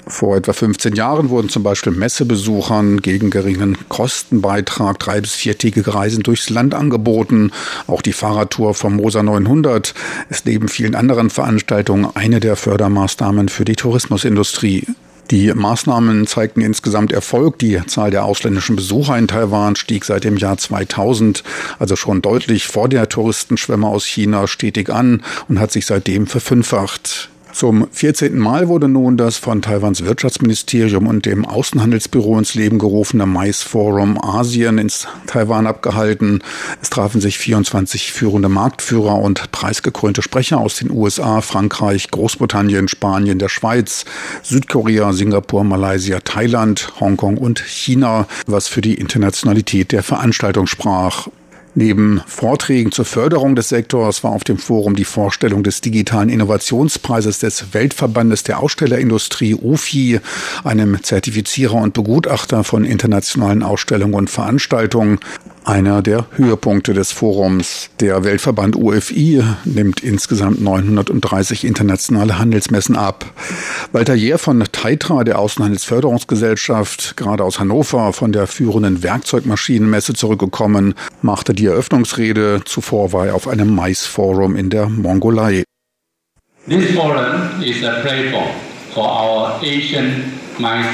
Vor 0.05 0.37
etwa 0.37 0.53
15 0.53 0.95
Jahren 0.95 1.29
wurden 1.29 1.49
zum 1.49 1.63
Beispiel 1.63 1.91
Messebesuchern 1.91 3.01
gegen 3.01 3.31
geringen 3.31 3.77
Kostenbeitrag 3.89 4.99
drei 4.99 5.21
bis 5.21 5.33
viertägige 5.33 5.95
Reisen 5.95 6.21
durchs 6.21 6.51
Land 6.51 6.75
angeboten. 6.75 7.51
Auch 7.87 8.03
die 8.03 8.13
Fahrradtour 8.13 8.75
vom 8.75 8.97
Mosa 8.97 9.23
900 9.23 9.95
ist 10.29 10.45
neben 10.45 10.67
vielen 10.67 10.93
anderen 10.93 11.31
Veranstaltungen 11.31 12.07
eine 12.13 12.39
der 12.39 12.57
Fördermaßnahmen 12.57 13.49
für 13.49 13.65
die 13.65 13.75
Tourismusindustrie. 13.75 14.85
Die 15.31 15.53
Maßnahmen 15.53 16.27
zeigten 16.27 16.59
insgesamt 16.59 17.13
Erfolg. 17.13 17.57
Die 17.59 17.79
Zahl 17.87 18.11
der 18.11 18.25
ausländischen 18.25 18.75
Besucher 18.75 19.17
in 19.17 19.29
Taiwan 19.29 19.77
stieg 19.77 20.03
seit 20.03 20.25
dem 20.25 20.35
Jahr 20.35 20.57
2000, 20.57 21.43
also 21.79 21.95
schon 21.95 22.21
deutlich 22.21 22.67
vor 22.67 22.89
der 22.89 23.07
Touristenschwemme 23.07 23.87
aus 23.87 24.05
China, 24.05 24.45
stetig 24.47 24.89
an 24.89 25.23
und 25.47 25.61
hat 25.61 25.71
sich 25.71 25.85
seitdem 25.85 26.27
verfünffacht. 26.27 27.30
Zum 27.53 27.87
14. 27.91 28.37
Mal 28.39 28.69
wurde 28.69 28.87
nun 28.87 29.17
das 29.17 29.37
von 29.37 29.61
Taiwans 29.61 30.05
Wirtschaftsministerium 30.05 31.05
und 31.05 31.25
dem 31.25 31.45
Außenhandelsbüro 31.45 32.39
ins 32.39 32.55
Leben 32.55 32.79
gerufene 32.79 33.25
Mais 33.25 33.61
Forum 33.61 34.17
Asien 34.23 34.77
ins 34.77 35.07
Taiwan 35.27 35.67
abgehalten. 35.67 36.41
Es 36.81 36.89
trafen 36.89 37.19
sich 37.19 37.37
24 37.37 38.13
führende 38.13 38.47
Marktführer 38.47 39.19
und 39.19 39.51
preisgekrönte 39.51 40.21
Sprecher 40.21 40.59
aus 40.59 40.77
den 40.77 40.91
USA, 40.91 41.41
Frankreich, 41.41 42.09
Großbritannien, 42.09 42.87
Spanien, 42.87 43.37
der 43.37 43.49
Schweiz, 43.49 44.05
Südkorea, 44.43 45.11
Singapur, 45.11 45.63
Malaysia, 45.63 46.19
Thailand, 46.21 46.93
Hongkong 46.99 47.37
und 47.37 47.59
China, 47.59 48.27
was 48.47 48.69
für 48.69 48.81
die 48.81 48.95
Internationalität 48.95 49.91
der 49.91 50.03
Veranstaltung 50.03 50.67
sprach. 50.67 51.27
Neben 51.73 52.21
Vorträgen 52.27 52.91
zur 52.91 53.05
Förderung 53.05 53.55
des 53.55 53.69
Sektors 53.69 54.25
war 54.25 54.31
auf 54.31 54.43
dem 54.43 54.57
Forum 54.57 54.95
die 54.95 55.05
Vorstellung 55.05 55.63
des 55.63 55.79
digitalen 55.79 56.27
Innovationspreises 56.27 57.39
des 57.39 57.73
Weltverbandes 57.73 58.43
der 58.43 58.59
Ausstellerindustrie 58.59 59.55
UFI, 59.55 60.19
einem 60.65 61.01
Zertifizierer 61.01 61.75
und 61.75 61.93
Begutachter 61.93 62.65
von 62.65 62.83
internationalen 62.83 63.63
Ausstellungen 63.63 64.15
und 64.15 64.29
Veranstaltungen, 64.29 65.19
einer 65.65 66.01
der 66.01 66.25
Höhepunkte 66.31 66.93
des 66.93 67.11
Forums. 67.11 67.89
Der 67.99 68.23
Weltverband 68.23 68.75
UFI 68.75 69.43
nimmt 69.65 70.01
insgesamt 70.01 70.61
930 70.61 71.65
internationale 71.65 72.39
Handelsmessen 72.39 72.95
ab. 72.95 73.25
Walter 73.91 74.13
Jähr 74.13 74.37
von 74.37 74.63
Taitra, 74.71 75.23
der 75.23 75.39
Außenhandelsförderungsgesellschaft, 75.39 77.17
gerade 77.17 77.43
aus 77.43 77.59
Hannover 77.59 78.13
von 78.13 78.31
der 78.31 78.47
führenden 78.47 79.03
Werkzeugmaschinenmesse 79.03 80.13
zurückgekommen, 80.13 80.95
machte 81.21 81.53
die 81.53 81.65
Eröffnungsrede. 81.65 82.61
Zuvor 82.65 83.13
war 83.13 83.27
er 83.27 83.35
auf 83.35 83.47
einem 83.47 83.75
Maisforum 83.75 84.55
in 84.55 84.69
der 84.69 84.87
Mongolei. 84.87 85.63
This 86.67 86.91
forum 86.95 87.61
is 87.63 87.83
a 87.83 88.01
platform 88.01 88.51
for 88.93 89.03
our 89.03 89.59
Asian 89.61 90.23
mais 90.59 90.85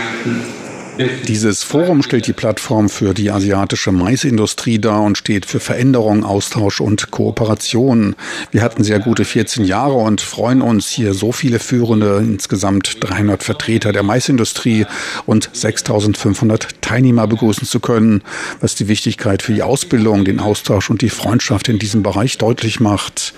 dieses 1.27 1.63
Forum 1.63 2.01
stellt 2.01 2.27
die 2.27 2.34
Plattform 2.34 2.89
für 2.89 3.13
die 3.13 3.30
asiatische 3.30 3.92
Maisindustrie 3.92 4.80
dar 4.80 5.04
und 5.04 5.18
steht 5.18 5.46
für 5.46 5.60
Veränderung, 5.60 6.24
Austausch 6.24 6.82
und 6.82 7.12
Kooperation. 7.12 8.16
Wir 8.51 8.62
hatten 8.63 8.84
sehr 8.84 9.00
gute 9.00 9.25
14 9.25 9.63
Jahre 9.63 9.94
und 9.94 10.22
freuen 10.22 10.62
uns, 10.62 10.89
hier 10.89 11.13
so 11.13 11.32
viele 11.32 11.60
führende, 11.60 12.18
insgesamt 12.18 12.98
300 13.01 13.44
Vertreter 13.44 13.92
der 13.92 14.04
Maisindustrie 14.04 14.86
und 15.25 15.50
6500 15.54 16.82
Teilnehmer 16.82 17.27
begrüßen 17.27 17.68
zu 17.68 17.80
können, 17.80 18.24
was 18.60 18.75
die 18.75 18.88
Wichtigkeit 18.88 19.42
für 19.42 19.54
die 19.54 19.63
Ausbildung, 19.63 20.25
den 20.25 20.39
Austausch 20.39 20.89
und 20.89 21.01
die 21.01 21.10
Freundschaft 21.10 21.70
in 21.70 21.80
diesem 21.80 22.01
Bereich 22.01 22.38
deutlich 22.38 22.80
macht. 22.80 23.34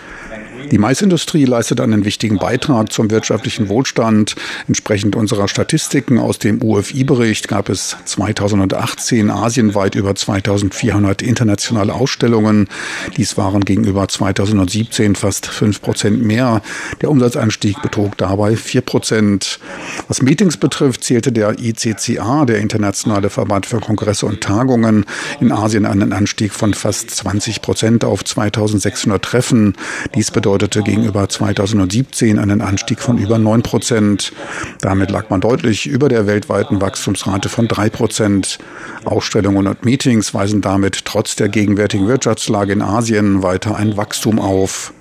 Die 0.71 0.77
Maisindustrie 0.77 1.45
leistet 1.45 1.81
einen 1.81 2.05
wichtigen 2.05 2.37
Beitrag 2.37 2.91
zum 2.91 3.09
wirtschaftlichen 3.09 3.69
Wohlstand. 3.69 4.35
Entsprechend 4.67 5.15
unserer 5.15 5.47
Statistiken 5.47 6.19
aus 6.19 6.37
dem 6.37 6.61
UFI-Bericht 6.61 7.47
gab 7.47 7.69
es 7.69 7.97
2018 8.05 9.31
asienweit 9.31 9.95
über 9.95 10.13
2400 10.13 11.23
internationale 11.23 11.93
Ausstellungen. 11.93 12.67
Dies 13.17 13.35
waren 13.35 13.65
gegenüber 13.65 14.07
2017 14.07 15.15
fast 15.15 15.47
fünf 15.47 15.81
Prozent 15.81 16.23
mehr. 16.23 16.61
Der 17.01 17.09
Umsatzanstieg 17.09 17.81
betrug 17.81 18.15
dabei 18.17 18.55
vier 18.55 18.81
Prozent. 18.81 19.59
Was 20.07 20.21
Meetings 20.21 20.57
betrifft, 20.57 21.03
zählte 21.03 21.31
der 21.31 21.57
ICCA, 21.59 22.45
der 22.45 22.59
Internationale 22.59 23.31
Verband 23.31 23.65
für 23.65 23.79
Kongresse 23.79 24.27
und 24.27 24.41
Tagungen, 24.41 25.05
in 25.39 25.51
Asien 25.51 25.87
einen 25.87 26.13
Anstieg 26.13 26.53
von 26.53 26.75
fast 26.75 27.09
20 27.09 27.63
Prozent 27.63 28.03
auf 28.03 28.23
2600 28.23 29.23
Treffen. 29.23 29.73
Die 30.15 30.19
Dies 30.19 30.31
bedeutete 30.49 30.81
gegenüber 30.81 31.29
2017 31.29 32.39
einen 32.39 32.61
Anstieg 32.61 33.01
von 33.01 33.19
über 33.19 33.37
9 33.37 33.61
Prozent. 33.61 34.33
Damit 34.81 35.11
lag 35.11 35.29
man 35.29 35.41
deutlich 35.41 35.85
über 35.85 36.09
der 36.09 36.25
weltweiten 36.25 36.81
Wachstumsrate 36.81 37.49
von 37.49 37.67
3 37.67 37.91
Prozent. 37.91 38.57
Ausstellungen 39.05 39.67
und 39.67 39.85
Meetings 39.85 40.33
weisen 40.33 40.61
damit 40.61 41.05
trotz 41.05 41.35
der 41.35 41.49
gegenwärtigen 41.49 42.07
Wirtschaftslage 42.07 42.73
in 42.73 42.81
Asien 42.81 43.43
weiter 43.43 43.75
ein 43.75 43.95
Wachstum 43.95 44.39
auf. 44.39 44.91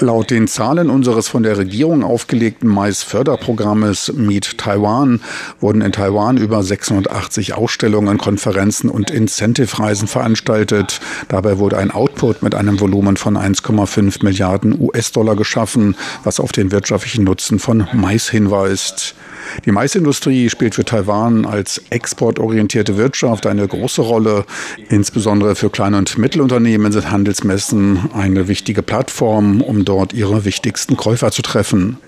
Laut 0.00 0.30
den 0.30 0.46
Zahlen 0.46 0.90
unseres 0.90 1.26
von 1.26 1.42
der 1.42 1.58
Regierung 1.58 2.04
aufgelegten 2.04 2.68
Mais-Förderprogrammes 2.68 4.12
Meet 4.14 4.56
Taiwan 4.56 5.20
wurden 5.60 5.80
in 5.80 5.90
Taiwan 5.90 6.36
über 6.36 6.62
680 6.62 7.54
Ausstellungen, 7.54 8.16
Konferenzen 8.16 8.90
und 8.90 9.10
Incentive-Reisen 9.10 10.06
veranstaltet. 10.06 11.00
Dabei 11.28 11.58
wurde 11.58 11.78
ein 11.78 11.90
Output 11.90 12.42
mit 12.42 12.54
einem 12.54 12.78
Volumen 12.78 13.16
von 13.16 13.36
1,5 13.36 14.24
Milliarden 14.24 14.80
US-Dollar 14.80 15.34
geschaffen, 15.34 15.96
was 16.22 16.38
auf 16.38 16.52
den 16.52 16.70
wirtschaftlichen 16.70 17.24
Nutzen 17.24 17.58
von 17.58 17.88
Mais 17.92 18.28
hinweist. 18.28 19.16
Die 19.64 19.72
Maisindustrie 19.72 20.50
spielt 20.50 20.74
für 20.74 20.84
Taiwan 20.84 21.46
als 21.46 21.82
exportorientierte 21.90 22.96
Wirtschaft 22.96 23.46
eine 23.46 23.66
große 23.66 24.02
Rolle. 24.02 24.44
Insbesondere 24.88 25.54
für 25.54 25.70
kleine 25.70 25.98
und 25.98 26.18
Mittelunternehmen 26.18 26.92
sind 26.92 27.10
Handelsmessen 27.10 28.10
eine 28.14 28.48
wichtige 28.48 28.82
Plattform, 28.82 29.60
um 29.60 29.84
dort 29.84 30.12
ihre 30.12 30.44
wichtigsten 30.44 30.96
Käufer 30.96 31.30
zu 31.30 31.42
treffen. 31.42 31.98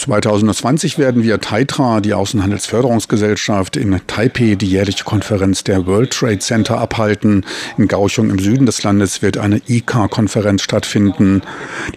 2020 0.00 0.98
werden 0.98 1.22
wir 1.22 1.40
Taitra, 1.40 2.00
die 2.00 2.14
Außenhandelsförderungsgesellschaft, 2.14 3.76
in 3.76 4.00
Taipei 4.06 4.54
die 4.54 4.66
jährliche 4.66 5.04
Konferenz 5.04 5.62
der 5.62 5.86
World 5.86 6.10
Trade 6.10 6.38
Center 6.38 6.78
abhalten. 6.78 7.44
In 7.76 7.86
Gauchung 7.86 8.30
im 8.30 8.38
Süden 8.38 8.64
des 8.64 8.82
Landes 8.82 9.20
wird 9.20 9.36
eine 9.36 9.60
ICA-Konferenz 9.68 10.62
stattfinden. 10.62 11.42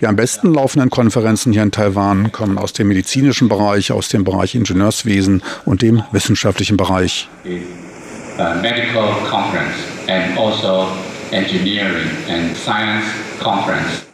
Die 0.01 0.07
am 0.07 0.17
besten 0.17 0.53
laufenden 0.53 0.89
Konferenzen 0.89 1.53
hier 1.53 1.63
in 1.63 1.71
Taiwan 1.71 2.33
kommen 2.33 2.57
aus 2.57 2.73
dem 2.73 2.89
medizinischen 2.89 3.47
Bereich, 3.47 3.93
aus 3.93 4.09
dem 4.09 4.25
Bereich 4.25 4.53
Ingenieurswesen 4.53 5.41
und 5.63 5.81
dem 5.81 6.03
wissenschaftlichen 6.11 6.75
Bereich. 6.75 7.29
Medical 7.45 9.13
conference 9.29 9.77
and 10.07 10.37
also 10.37 10.87
engineering 11.31 12.09
and 12.27 12.57
science 12.57 13.05
conference. 13.39 14.12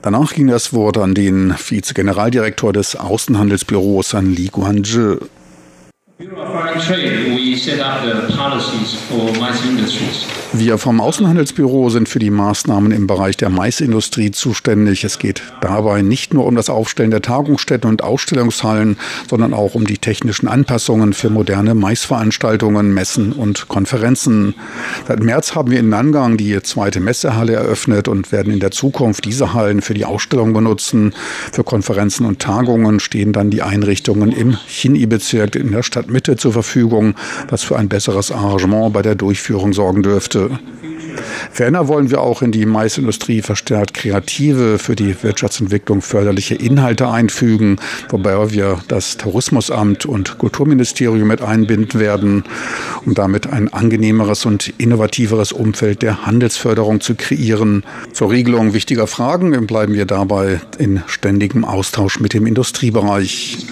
Danach 0.00 0.32
ging 0.32 0.46
das 0.46 0.72
Wort 0.72 0.96
an 0.96 1.14
den 1.14 1.52
Vize-Generaldirektor 1.56 2.72
des 2.72 2.94
Außenhandelsbüros, 2.94 4.14
an 4.14 4.32
Li 4.32 4.46
Guanzhi. 4.46 5.16
Wir 10.52 10.78
vom 10.78 11.00
Außenhandelsbüro 11.00 11.90
sind 11.90 12.08
für 12.08 12.18
die 12.18 12.30
Maßnahmen 12.30 12.90
im 12.90 13.06
Bereich 13.06 13.36
der 13.36 13.50
Maisindustrie 13.50 14.32
zuständig. 14.32 15.04
Es 15.04 15.20
geht 15.20 15.42
dabei 15.60 16.02
nicht 16.02 16.34
nur 16.34 16.46
um 16.46 16.56
das 16.56 16.70
Aufstellen 16.70 17.12
der 17.12 17.22
Tagungsstätten 17.22 17.88
und 17.88 18.02
Ausstellungshallen, 18.02 18.96
sondern 19.30 19.54
auch 19.54 19.76
um 19.76 19.86
die 19.86 19.98
technischen 19.98 20.48
Anpassungen 20.48 21.12
für 21.12 21.30
moderne 21.30 21.76
Maisveranstaltungen, 21.76 22.92
Messen 22.92 23.30
und 23.30 23.68
Konferenzen. 23.68 24.54
Seit 25.06 25.22
März 25.22 25.54
haben 25.54 25.70
wir 25.70 25.78
in 25.78 25.88
Nangang 25.88 26.36
die 26.36 26.60
zweite 26.64 26.98
Messehalle 26.98 27.52
eröffnet 27.52 28.08
und 28.08 28.32
werden 28.32 28.52
in 28.52 28.58
der 28.58 28.72
Zukunft 28.72 29.24
diese 29.24 29.54
Hallen 29.54 29.82
für 29.82 29.94
die 29.94 30.04
Ausstellung 30.04 30.52
benutzen. 30.52 31.14
Für 31.52 31.62
Konferenzen 31.62 32.26
und 32.26 32.40
Tagungen 32.40 32.98
stehen 32.98 33.32
dann 33.32 33.50
die 33.50 33.62
Einrichtungen 33.62 34.32
im 34.32 34.56
Chinyi-Bezirk 34.66 35.54
in 35.54 35.70
der 35.70 35.84
Stadt 35.84 36.07
Mitte 36.10 36.36
zur 36.36 36.52
Verfügung, 36.52 37.14
was 37.48 37.62
für 37.62 37.76
ein 37.76 37.88
besseres 37.88 38.32
Arrangement 38.32 38.92
bei 38.92 39.02
der 39.02 39.14
Durchführung 39.14 39.72
sorgen 39.72 40.02
dürfte. 40.02 40.50
Ferner 41.50 41.88
wollen 41.88 42.10
wir 42.10 42.20
auch 42.20 42.42
in 42.42 42.52
die 42.52 42.66
Maisindustrie 42.66 43.42
verstärkt 43.42 43.94
kreative, 43.94 44.78
für 44.78 44.96
die 44.96 45.14
Wirtschaftsentwicklung 45.22 46.02
förderliche 46.02 46.54
Inhalte 46.54 47.08
einfügen, 47.08 47.76
wobei 48.08 48.50
wir 48.52 48.78
das 48.88 49.16
Tourismusamt 49.16 50.06
und 50.06 50.38
Kulturministerium 50.38 51.28
mit 51.28 51.42
einbinden 51.42 52.00
werden, 52.00 52.44
um 53.04 53.14
damit 53.14 53.46
ein 53.52 53.72
angenehmeres 53.72 54.46
und 54.46 54.68
innovativeres 54.78 55.52
Umfeld 55.52 56.02
der 56.02 56.26
Handelsförderung 56.26 57.00
zu 57.00 57.14
kreieren. 57.14 57.84
Zur 58.12 58.30
Regelung 58.30 58.74
wichtiger 58.74 59.06
Fragen 59.06 59.66
bleiben 59.66 59.94
wir 59.94 60.06
dabei 60.06 60.60
in 60.78 61.02
ständigem 61.06 61.64
Austausch 61.64 62.20
mit 62.20 62.34
dem 62.34 62.46
Industriebereich. 62.46 63.66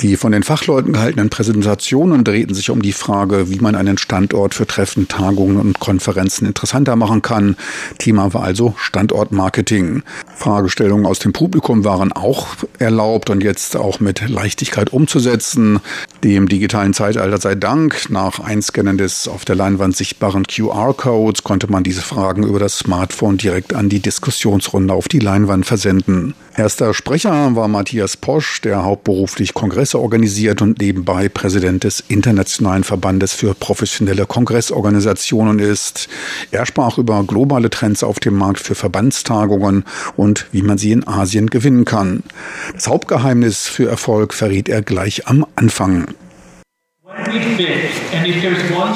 Die 0.00 0.16
von 0.16 0.32
den 0.32 0.42
Fachleuten 0.42 0.94
gehaltenen 0.94 1.28
Präsentationen 1.28 2.24
drehten 2.24 2.54
sich 2.54 2.70
um 2.70 2.80
die 2.80 2.94
Frage, 2.94 3.50
wie 3.50 3.60
man 3.60 3.74
einen 3.74 3.98
Standort 3.98 4.54
für 4.54 4.66
Treffen, 4.66 5.06
Tagungen 5.06 5.58
und 5.58 5.80
Konferenzen 5.80 6.46
interessanter 6.46 6.96
machen 6.96 7.20
kann. 7.20 7.56
Thema 7.98 8.32
war 8.32 8.42
also 8.42 8.74
Standortmarketing. 8.78 10.02
Fragestellungen 10.34 11.04
aus 11.04 11.18
dem 11.18 11.34
Publikum 11.34 11.84
waren 11.84 12.10
auch 12.10 12.48
erlaubt 12.78 13.28
und 13.28 13.44
jetzt 13.44 13.76
auch 13.76 14.00
mit 14.00 14.28
Leichtigkeit 14.28 14.90
umzusetzen. 14.90 15.78
Dem 16.24 16.48
digitalen 16.48 16.94
Zeitalter 16.94 17.38
sei 17.38 17.54
Dank. 17.54 18.08
Nach 18.08 18.40
Einscannen 18.40 18.96
des 18.96 19.28
auf 19.28 19.44
der 19.44 19.56
Leinwand 19.56 19.94
sichtbaren 19.94 20.46
QR-Codes 20.46 21.44
konnte 21.44 21.70
man 21.70 21.84
diese 21.84 22.02
Fragen 22.02 22.44
über 22.44 22.58
das 22.58 22.78
Smartphone 22.78 23.36
direkt 23.36 23.74
an 23.74 23.90
die 23.90 24.00
Diskussionsrunde 24.00 24.94
auf 24.94 25.06
die 25.06 25.18
Leinwand 25.18 25.66
versenden. 25.66 26.34
Erster 26.54 26.92
Sprecher 26.92 27.56
war 27.56 27.66
Matthias 27.66 28.18
Posch, 28.18 28.60
der 28.60 28.84
hauptberuflich 28.84 29.54
Kongresse 29.54 29.98
organisiert 29.98 30.60
und 30.60 30.80
nebenbei 30.80 31.30
Präsident 31.30 31.84
des 31.84 32.00
Internationalen 32.08 32.84
Verbandes 32.84 33.32
für 33.32 33.54
professionelle 33.54 34.26
Kongressorganisationen 34.26 35.58
ist. 35.60 36.10
Er 36.50 36.66
sprach 36.66 36.98
über 36.98 37.24
globale 37.24 37.70
Trends 37.70 38.04
auf 38.04 38.20
dem 38.20 38.34
Markt 38.34 38.60
für 38.60 38.74
Verbandstagungen 38.74 39.84
und 40.16 40.46
wie 40.52 40.60
man 40.60 40.76
sie 40.76 40.92
in 40.92 41.06
Asien 41.08 41.48
gewinnen 41.48 41.86
kann. 41.86 42.22
Das 42.74 42.86
Hauptgeheimnis 42.86 43.66
für 43.66 43.88
Erfolg 43.88 44.34
verriet 44.34 44.68
er 44.68 44.82
gleich 44.82 45.26
am 45.26 45.46
Anfang. 45.56 46.08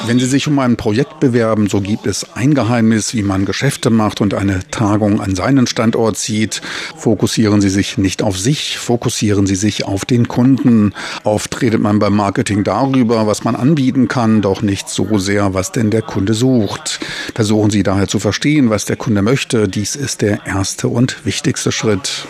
Wenn 0.07 0.19
Sie 0.19 0.27
sich 0.27 0.49
um 0.49 0.59
ein 0.59 0.77
Projekt 0.77 1.21
bewerben, 1.21 1.69
so 1.69 1.81
gibt 1.81 2.07
es 2.07 2.27
ein 2.35 2.55
Geheimnis, 2.55 3.15
wie 3.15 3.23
man 3.23 3.45
Geschäfte 3.45 3.91
macht 3.91 4.21
und 4.21 4.35
eine 4.35 4.61
Tagung 4.71 5.21
an 5.21 5.35
seinen 5.35 5.67
Standort 5.67 6.17
zieht. 6.17 6.63
Fokussieren 6.97 7.61
Sie 7.61 7.69
sich 7.69 7.99
nicht 7.99 8.23
auf 8.23 8.39
sich, 8.39 8.79
fokussieren 8.79 9.47
Sie 9.47 9.55
sich 9.55 9.85
auf 9.85 10.05
den 10.05 10.29
Kunden. 10.29 10.95
Oft 11.25 11.61
redet 11.63 11.81
man 11.81 11.99
beim 11.99 12.15
Marketing 12.15 12.65
darüber, 12.65 13.27
was 13.27 13.45
man 13.45 13.57
anbieten 13.57 14.09
kann, 14.09 14.43
doch 14.43 14.63
nicht 14.63 14.89
so 14.89 15.19
sehr, 15.19 15.55
was 15.55 15.73
denn 15.73 15.91
der 15.91 16.03
Kunde 16.03 16.35
sucht. 16.35 17.01
Versuchen 17.35 17.71
Sie 17.71 17.83
daher 17.83 18.09
zu 18.09 18.19
verstehen, 18.19 18.71
was 18.71 18.85
der 18.85 18.97
Kunde 18.97 19.23
möchte. 19.23 19.69
Dies 19.69 19.97
ist 19.97 20.23
der 20.23 20.47
erste 20.47 20.89
und 20.89 21.25
wichtigste 21.25 21.73
Schritt. 21.73 22.27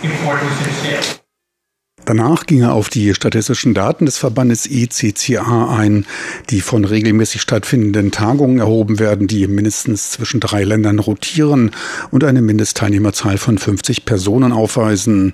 Danach 2.06 2.46
ging 2.46 2.60
er 2.60 2.72
auf 2.72 2.88
die 2.88 3.12
statistischen 3.14 3.74
Daten 3.74 4.06
des 4.06 4.16
Verbandes 4.16 4.68
ECCA 4.70 5.76
ein, 5.76 6.06
die 6.50 6.60
von 6.60 6.84
regelmäßig 6.84 7.42
stattfindenden 7.42 8.12
Tagungen 8.12 8.60
erhoben 8.60 9.00
werden, 9.00 9.26
die 9.26 9.48
mindestens 9.48 10.12
zwischen 10.12 10.38
drei 10.38 10.62
Ländern 10.62 11.00
rotieren 11.00 11.72
und 12.12 12.22
eine 12.22 12.42
Mindestteilnehmerzahl 12.42 13.38
von 13.38 13.58
50 13.58 14.04
Personen 14.04 14.52
aufweisen. 14.52 15.32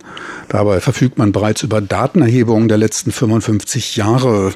Dabei 0.49 0.81
verfügt 0.81 1.19
man 1.19 1.33
bereits 1.33 1.63
über 1.63 1.83
Datenerhebungen 1.83 2.69
der 2.69 2.79
letzten 2.79 3.13
55 3.13 3.97
Jahre. 3.97 4.55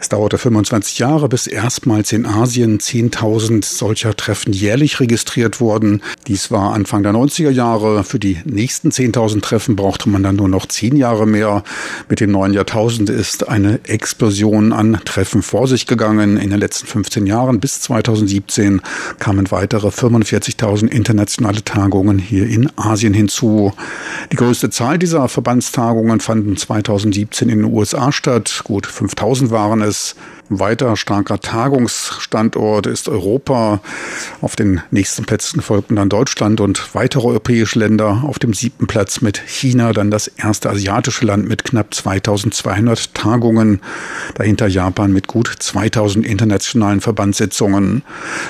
Es 0.00 0.08
dauerte 0.08 0.38
25 0.38 0.98
Jahre, 0.98 1.28
bis 1.28 1.46
erstmals 1.46 2.10
in 2.10 2.26
Asien 2.26 2.80
10.000 2.80 3.64
solcher 3.64 4.16
Treffen 4.16 4.52
jährlich 4.52 4.98
registriert 4.98 5.60
wurden. 5.60 6.02
Dies 6.26 6.50
war 6.50 6.74
Anfang 6.74 7.04
der 7.04 7.12
90er 7.12 7.50
Jahre. 7.50 8.02
Für 8.02 8.18
die 8.18 8.38
nächsten 8.44 8.88
10.000 8.88 9.42
Treffen 9.42 9.76
brauchte 9.76 10.08
man 10.08 10.24
dann 10.24 10.34
nur 10.34 10.48
noch 10.48 10.66
zehn 10.66 10.96
Jahre 10.96 11.24
mehr. 11.24 11.51
Mit 12.08 12.20
dem 12.20 12.30
neuen 12.30 12.54
Jahrtausend 12.54 13.10
ist 13.10 13.48
eine 13.48 13.80
Explosion 13.84 14.72
an 14.72 14.98
Treffen 15.04 15.42
vor 15.42 15.66
sich 15.66 15.86
gegangen. 15.86 16.36
In 16.36 16.50
den 16.50 16.58
letzten 16.58 16.86
15 16.86 17.26
Jahren 17.26 17.60
bis 17.60 17.80
2017 17.80 18.80
kamen 19.18 19.50
weitere 19.50 19.88
45.000 19.88 20.88
internationale 20.88 21.64
Tagungen 21.64 22.18
hier 22.18 22.46
in 22.46 22.70
Asien 22.76 23.14
hinzu. 23.14 23.72
Die 24.32 24.36
größte 24.36 24.70
Zahl 24.70 24.98
dieser 24.98 25.28
Verbandstagungen 25.28 26.20
fanden 26.20 26.56
2017 26.56 27.48
in 27.48 27.62
den 27.62 27.72
USA 27.72 28.12
statt. 28.12 28.62
Gut 28.64 28.86
5.000 28.86 29.50
waren 29.50 29.82
es. 29.82 30.14
Weiter 30.60 30.96
starker 30.96 31.40
Tagungsstandort 31.40 32.86
ist 32.86 33.08
Europa. 33.08 33.80
Auf 34.40 34.56
den 34.56 34.80
nächsten 34.90 35.24
Plätzen 35.24 35.62
folgten 35.62 35.96
dann 35.96 36.08
Deutschland 36.08 36.60
und 36.60 36.94
weitere 36.94 37.26
europäische 37.26 37.78
Länder. 37.78 38.24
Auf 38.26 38.38
dem 38.38 38.54
siebten 38.54 38.86
Platz 38.86 39.20
mit 39.20 39.38
China, 39.38 39.92
dann 39.92 40.10
das 40.10 40.28
erste 40.28 40.70
asiatische 40.70 41.24
Land 41.24 41.48
mit 41.48 41.64
knapp 41.64 41.94
2200 41.94 43.14
Tagungen. 43.14 43.80
Dahinter 44.34 44.66
Japan 44.66 45.12
mit 45.12 45.26
gut 45.26 45.54
2000 45.58 46.26
internationalen 46.26 47.00
Verbandssitzungen. 47.00 48.02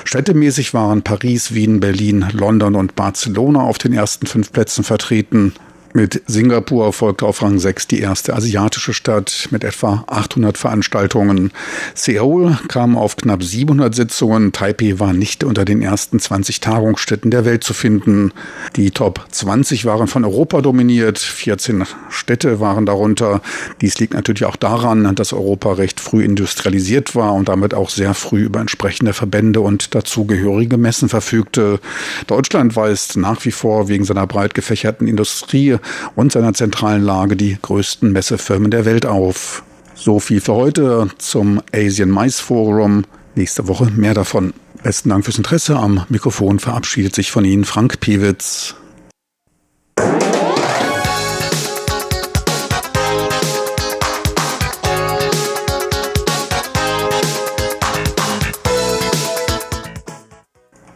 Städtemäßig 0.03 0.73
waren 0.73 1.03
Paris, 1.03 1.53
Wien, 1.53 1.79
Berlin, 1.79 2.25
London 2.33 2.75
und 2.75 2.95
Barcelona 2.95 3.61
auf 3.61 3.77
den 3.77 3.93
ersten 3.93 4.27
fünf 4.27 4.51
Plätzen 4.51 4.83
vertreten. 4.83 5.53
Mit 5.95 6.23
Singapur 6.25 6.91
folgte 6.91 7.27
auf 7.27 7.43
Rang 7.43 7.59
6 7.59 7.85
die 7.85 7.99
erste 7.99 8.33
asiatische 8.33 8.93
Stadt 8.93 9.47
mit 9.51 9.63
etwa 9.63 10.03
800 10.07 10.57
Veranstaltungen. 10.57 11.51
Seoul 11.93 12.57
kam 12.67 12.97
auf 12.97 13.15
knapp 13.15 13.43
700 13.43 13.93
Sitzungen. 13.93 14.51
Taipei 14.53 14.99
war 14.99 15.13
nicht 15.13 15.43
unter 15.43 15.65
den 15.65 15.83
ersten 15.83 16.19
20 16.19 16.61
Tagungsstätten 16.61 17.29
der 17.29 17.45
Welt 17.45 17.63
zu 17.63 17.75
finden. 17.75 18.31
Die 18.75 18.89
Top 18.89 19.23
20 19.29 19.85
waren 19.85 20.07
von 20.07 20.25
Europa 20.25 20.61
dominiert. 20.61 21.19
14 21.19 21.85
Städte 22.09 22.59
waren 22.59 22.87
darunter. 22.87 23.43
Dies 23.81 23.99
liegt 23.99 24.15
natürlich 24.15 24.45
auch 24.45 24.55
daran, 24.55 25.13
dass 25.13 25.31
Europa 25.31 25.73
recht 25.73 25.99
früh 25.99 26.23
industrialisiert 26.23 27.15
war 27.15 27.35
und 27.35 27.49
damit 27.49 27.75
auch 27.75 27.91
sehr 27.91 28.15
früh 28.15 28.41
über 28.45 28.61
entsprechende 28.61 29.13
Verbände 29.13 29.61
und 29.61 29.93
dazugehörige 29.93 30.77
Messen 30.77 31.07
verfügte. 31.07 31.79
Deutschland 32.25 32.75
weist 32.75 33.15
nach 33.15 33.45
wie 33.45 33.51
vor 33.51 33.89
wegen 33.89 34.05
seiner 34.05 34.25
breit 34.25 34.55
gefächerten 34.55 35.07
Industrie 35.07 35.77
und 36.15 36.31
seiner 36.31 36.53
zentralen 36.53 37.03
Lage 37.03 37.35
die 37.35 37.57
größten 37.61 38.11
Messefirmen 38.11 38.71
der 38.71 38.85
Welt 38.85 39.05
auf. 39.05 39.63
So 39.95 40.19
viel 40.19 40.41
für 40.41 40.53
heute 40.53 41.07
zum 41.17 41.61
Asian 41.73 42.09
Mice 42.09 42.39
Forum. 42.39 43.03
Nächste 43.35 43.67
Woche 43.67 43.85
mehr 43.85 44.13
davon. 44.13 44.53
Besten 44.83 45.09
Dank 45.09 45.23
fürs 45.23 45.37
Interesse. 45.37 45.77
Am 45.77 46.05
Mikrofon 46.09 46.59
verabschiedet 46.59 47.15
sich 47.15 47.31
von 47.31 47.45
Ihnen 47.45 47.63
Frank 47.63 47.99
Piewitz. 47.99 48.75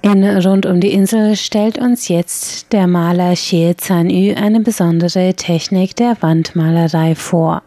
In 0.08 0.24
Rund 0.24 0.66
um 0.66 0.80
die 0.80 0.94
Insel 0.94 1.36
stellt 1.36 1.78
uns 1.78 2.08
jetzt 2.08 2.72
der 2.72 2.88
Maler 2.88 3.34
Xie 3.34 3.76
Yu 3.90 4.36
eine 4.36 4.62
besondere 4.62 5.34
Technik 5.34 5.98
der 5.98 6.16
Wandmalerei 6.22 7.14
vor. 7.14 7.62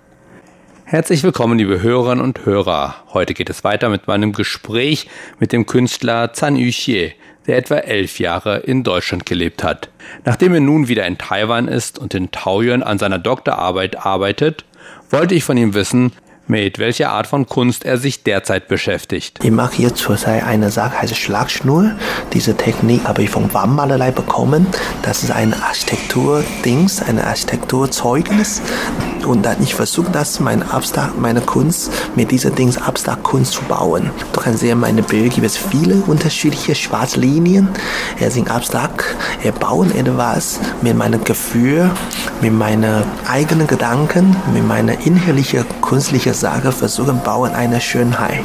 Herzlich 0.87 1.23
willkommen, 1.23 1.59
liebe 1.59 1.83
Hörerinnen 1.83 2.25
und 2.25 2.47
Hörer. 2.47 2.95
Heute 3.13 3.35
geht 3.35 3.51
es 3.51 3.63
weiter 3.63 3.91
mit 3.91 4.07
meinem 4.07 4.33
Gespräch 4.33 5.07
mit 5.39 5.53
dem 5.53 5.67
Künstler 5.67 6.33
Zan 6.33 6.57
Yu 6.57 6.71
Xie, 6.71 7.13
der 7.47 7.59
etwa 7.59 7.77
elf 7.77 8.19
Jahre 8.19 8.61
in 8.61 8.85
Deutschland 8.85 9.27
gelebt 9.27 9.63
hat. 9.63 9.91
Nachdem 10.25 10.55
er 10.55 10.61
nun 10.61 10.89
wieder 10.89 11.07
in 11.07 11.19
Taiwan 11.19 11.69
ist 11.69 11.99
und 11.99 12.15
in 12.15 12.31
Taoyuan 12.31 12.83
an 12.83 12.99
seiner 12.99 13.19
Doktorarbeit 13.19 14.07
arbeitet, 14.07 14.65
wollte 15.11 15.35
ich 15.35 15.45
von 15.45 15.59
ihm 15.59 15.75
wissen, 15.75 16.13
mit 16.51 16.81
welcher 16.81 17.13
Art 17.13 17.29
von 17.29 17.47
Kunst 17.47 17.85
er 17.85 17.97
sich 17.97 18.25
derzeit 18.25 18.67
beschäftigt. 18.67 19.39
Ich 19.43 19.51
mache 19.53 19.77
hier 19.77 19.95
zurzeit 19.95 20.43
eine 20.43 20.71
Sache, 20.71 21.01
heißt 21.01 21.17
Schlagschnur. 21.17 21.93
Diese 22.33 22.57
Technik 22.57 23.05
habe 23.05 23.23
ich 23.23 23.31
vom 23.31 23.55
Wandmalerei 23.55 24.11
bekommen. 24.11 24.67
Das 25.03 25.23
ist 25.23 25.31
ein 25.31 25.55
Architektur-Dings, 25.55 27.03
ein 27.03 27.21
Architekturzeugnis. 27.21 28.61
Und 29.25 29.45
dann 29.45 29.63
ich 29.63 29.75
versuche 29.75 30.11
das, 30.11 30.41
meine, 30.41 30.69
Abstrakt, 30.73 31.19
meine 31.19 31.41
Kunst 31.41 31.93
mit 32.17 32.31
dieser 32.33 32.51
Dings 32.51 32.79
Abstrakt-Kunst 32.79 33.53
zu 33.53 33.63
bauen. 33.63 34.11
Du 34.33 34.41
kannst 34.41 34.61
sehen, 34.61 34.81
meine 34.81 35.03
Bilder 35.03 35.29
gibt 35.29 35.47
es 35.47 35.57
viele 35.57 35.97
unterschiedliche 36.07 36.75
Schwarzlinien. 36.75 37.69
Er 38.19 38.31
sind 38.31 38.51
abstrakt, 38.51 39.05
er 39.45 39.53
bauen 39.53 39.95
etwas 39.95 40.59
mit 40.83 40.97
meinem 40.97 41.23
Gefühl, 41.23 41.91
mit 42.41 42.53
meinen 42.53 43.05
eigenen 43.29 43.67
Gedanken, 43.67 44.35
mit 44.53 44.67
meiner 44.67 44.99
innerlichen 45.07 45.65
künstlichen 45.83 46.35
Sache 46.35 46.73
versuchen, 46.73 47.21
bauen 47.23 47.53
eine 47.53 47.81
Schönheit. 47.81 48.41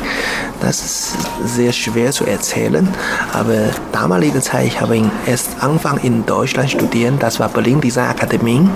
Das 0.62 0.84
ist 0.84 1.18
sehr 1.46 1.72
schwer 1.72 2.12
zu 2.12 2.26
erzählen, 2.26 2.88
aber 3.34 3.70
damalige 3.92 4.42
Zeit, 4.42 4.68
ich 4.68 4.82
habe 4.82 5.02
erst 5.26 5.50
Anfang 5.62 5.98
in 5.98 6.26
Deutschland 6.26 6.72
studiert, 6.72 7.14
das 7.20 7.40
war 7.40 7.50
Berlin 7.50 7.82
Design 7.82 8.10
Akademie. 8.10 8.68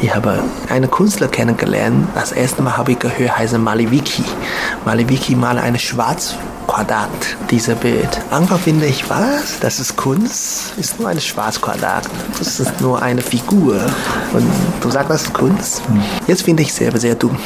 Ich 0.00 0.14
habe 0.14 0.38
einen 0.68 0.90
Künstler 0.90 1.28
kennengelernt. 1.28 2.08
Das 2.14 2.32
erste 2.32 2.62
Mal 2.62 2.76
habe 2.76 2.92
ich 2.92 2.98
gehört, 2.98 3.36
heißt 3.36 3.58
Maliviki. 3.58 4.24
Maliviki 4.84 5.34
male 5.34 5.60
eine 5.60 5.78
schwarz 5.78 6.34
Quadrat, 6.68 7.08
dieser 7.50 7.74
Bild. 7.74 8.20
Anfang 8.30 8.58
finde 8.58 8.86
ich, 8.86 9.08
was? 9.08 9.58
Das 9.60 9.80
ist 9.80 9.96
Kunst? 9.96 10.74
Ist 10.76 11.00
nur 11.00 11.08
ein 11.08 11.18
Schwarzquadrat. 11.18 12.04
Das 12.38 12.60
ist 12.60 12.80
nur 12.82 13.00
eine 13.00 13.22
Figur. 13.22 13.80
Und 14.34 14.46
du 14.80 14.90
sagst, 14.90 15.10
das 15.10 15.22
ist 15.22 15.32
Kunst? 15.34 15.82
Jetzt 16.26 16.42
finde 16.42 16.62
ich 16.62 16.72
selber 16.72 16.98
sehr 16.98 17.14
dumm. 17.14 17.36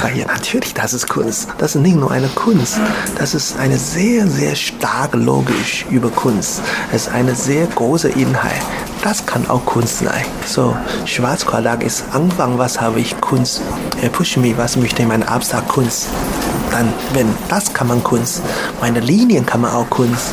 Weil 0.00 0.18
ja, 0.18 0.26
natürlich, 0.26 0.74
das 0.74 0.92
ist 0.92 1.08
Kunst. 1.08 1.48
Das 1.58 1.74
ist 1.74 1.80
nicht 1.80 1.96
nur 1.96 2.10
eine 2.10 2.28
Kunst. 2.28 2.78
Das 3.18 3.34
ist 3.34 3.58
eine 3.58 3.78
sehr, 3.78 4.26
sehr 4.28 4.54
starke 4.54 5.16
Logik 5.16 5.86
über 5.90 6.10
Kunst. 6.10 6.60
Es 6.92 7.06
ist 7.06 7.12
eine 7.12 7.34
sehr 7.34 7.66
große 7.66 8.08
Inhalt. 8.10 8.62
Das 9.02 9.24
kann 9.24 9.48
auch 9.48 9.64
Kunst 9.64 9.98
sein. 9.98 10.24
So, 10.46 10.76
Schwarzquadrat 11.04 11.82
ist 11.82 12.04
Anfang, 12.12 12.58
was 12.58 12.80
habe 12.80 13.00
ich 13.00 13.20
Kunst? 13.20 13.62
Er 14.02 14.08
pusht 14.08 14.36
mich, 14.36 14.56
was 14.58 14.76
möchte 14.76 15.02
ich 15.02 15.08
meine 15.08 15.26
Abstrakt 15.28 15.68
Kunst? 15.68 16.06
Dann, 16.70 16.92
wenn 17.12 17.28
das 17.48 17.72
kann 17.72 17.86
man 17.86 18.02
Kunst, 18.02 18.42
meine 18.80 19.00
Linien 19.00 19.46
kann 19.46 19.60
man 19.60 19.72
auch 19.72 19.88
Kunst. 19.90 20.32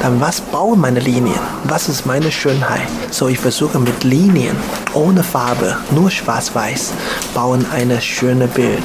Dann 0.00 0.18
was 0.18 0.40
bauen 0.40 0.80
meine 0.80 0.98
Linien? 0.98 1.38
Was 1.64 1.90
ist 1.90 2.06
meine 2.06 2.32
Schönheit? 2.32 2.88
So, 3.10 3.28
ich 3.28 3.38
versuche 3.38 3.78
mit 3.78 4.02
Linien, 4.02 4.56
ohne 4.94 5.22
Farbe, 5.22 5.76
nur 5.90 6.10
schwarz-weiß, 6.10 6.92
bauen 7.34 7.66
eine 7.70 8.00
schöne 8.00 8.48
Bild. 8.48 8.82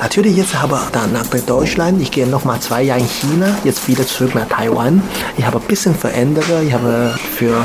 Natürlich 0.00 0.36
jetzt 0.36 0.60
habe 0.60 0.80
ich 0.82 0.90
dann 0.90 1.12
nach 1.12 1.26
Deutschland, 1.26 2.02
ich 2.02 2.10
gehe 2.10 2.26
noch 2.26 2.44
mal 2.44 2.58
zwei 2.58 2.82
Jahre 2.82 2.98
in 2.98 3.06
China, 3.06 3.56
jetzt 3.62 3.86
wieder 3.86 4.04
zurück 4.04 4.34
nach 4.34 4.48
Taiwan. 4.48 5.00
Ich 5.36 5.46
habe 5.46 5.58
ein 5.58 5.68
bisschen 5.68 5.94
verändert, 5.94 6.46
ich 6.66 6.72
habe 6.72 7.14
für 7.36 7.64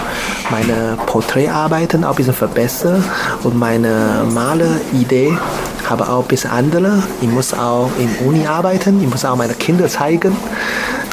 meine 0.52 1.00
Porträtarbeiten 1.08 2.04
auch 2.04 2.12
ein 2.12 2.16
bisschen 2.16 2.36
verbessert 2.36 3.02
und 3.42 3.58
meine 3.58 4.24
Maler-Idee 4.32 5.36
habe 5.90 6.08
auch 6.08 6.22
ein 6.22 6.28
bisschen 6.28 6.52
andere. 6.52 7.02
Ich 7.22 7.28
muss 7.28 7.56
auch 7.56 7.90
in 7.98 8.28
Uni 8.28 8.46
arbeiten, 8.46 9.02
ich 9.02 9.10
muss 9.10 9.26
auch 9.26 9.36
meine 9.36 9.56
Kinder 9.56 9.88
zeigen. 9.88 10.38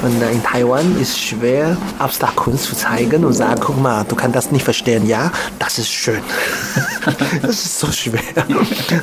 Und 0.04 0.20
in 0.20 0.42
Taiwan 0.42 1.00
ist 1.00 1.12
es 1.12 1.18
schwer, 1.18 1.78
Abstraktkunst 1.98 2.64
zu 2.64 2.76
zeigen 2.76 3.24
und 3.24 3.32
sagen, 3.32 3.58
guck 3.64 3.80
mal, 3.80 4.04
du 4.04 4.14
kannst 4.14 4.36
das 4.36 4.50
nicht 4.50 4.62
verstehen. 4.62 5.06
Ja, 5.06 5.32
das 5.58 5.78
ist 5.78 5.90
schön. 5.90 6.20
das 7.40 7.64
ist 7.64 7.78
so 7.78 7.90
schwer. 7.90 8.20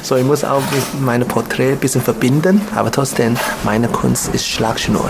So, 0.03 0.15
ich 0.15 0.23
muss 0.23 0.43
auch 0.43 0.61
mit 0.71 1.01
meinem 1.01 1.27
Porträt 1.27 1.71
ein 1.71 1.79
bisschen 1.79 2.01
verbinden, 2.01 2.61
aber 2.75 2.91
trotzdem, 2.91 3.35
meine 3.63 3.87
Kunst 3.87 4.31
ist 4.35 4.47
Schlagschnur. 4.47 5.09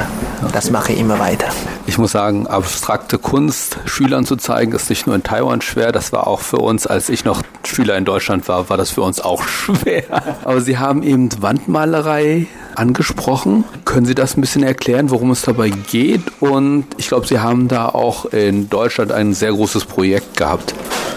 Das 0.53 0.71
mache 0.71 0.93
ich 0.93 0.99
immer 0.99 1.19
weiter. 1.19 1.47
Ich 1.87 1.97
muss 1.97 2.13
sagen, 2.13 2.47
abstrakte 2.47 3.17
Kunst 3.17 3.77
Schülern 3.83 4.25
zu 4.25 4.37
zeigen, 4.37 4.71
ist 4.71 4.89
nicht 4.89 5.07
nur 5.07 5.15
in 5.15 5.23
Taiwan 5.23 5.59
schwer, 5.59 5.91
das 5.91 6.13
war 6.13 6.25
auch 6.25 6.39
für 6.39 6.59
uns, 6.59 6.87
als 6.87 7.09
ich 7.09 7.25
noch 7.25 7.43
Schüler 7.65 7.97
in 7.97 8.05
Deutschland 8.05 8.47
war, 8.47 8.69
war 8.69 8.77
das 8.77 8.91
für 8.91 9.01
uns 9.01 9.19
auch 9.19 9.43
schwer. 9.47 10.03
Aber 10.45 10.61
Sie 10.61 10.77
haben 10.77 11.03
eben 11.03 11.29
Wandmalerei 11.41 12.47
angesprochen. 12.75 13.63
Können 13.85 14.05
Sie 14.05 14.15
das 14.15 14.37
ein 14.37 14.41
bisschen 14.41 14.63
erklären, 14.63 15.09
worum 15.11 15.31
es 15.31 15.41
dabei 15.41 15.69
geht? 15.69 16.21
Und 16.39 16.85
ich 16.97 17.07
glaube, 17.07 17.27
Sie 17.27 17.39
haben 17.39 17.67
da 17.67 17.89
auch 17.89 18.25
in 18.25 18.69
Deutschland 18.69 19.11
ein 19.11 19.33
sehr 19.33 19.51
großes 19.51 19.85
Projekt 19.85 20.37
gehabt. 20.37 20.73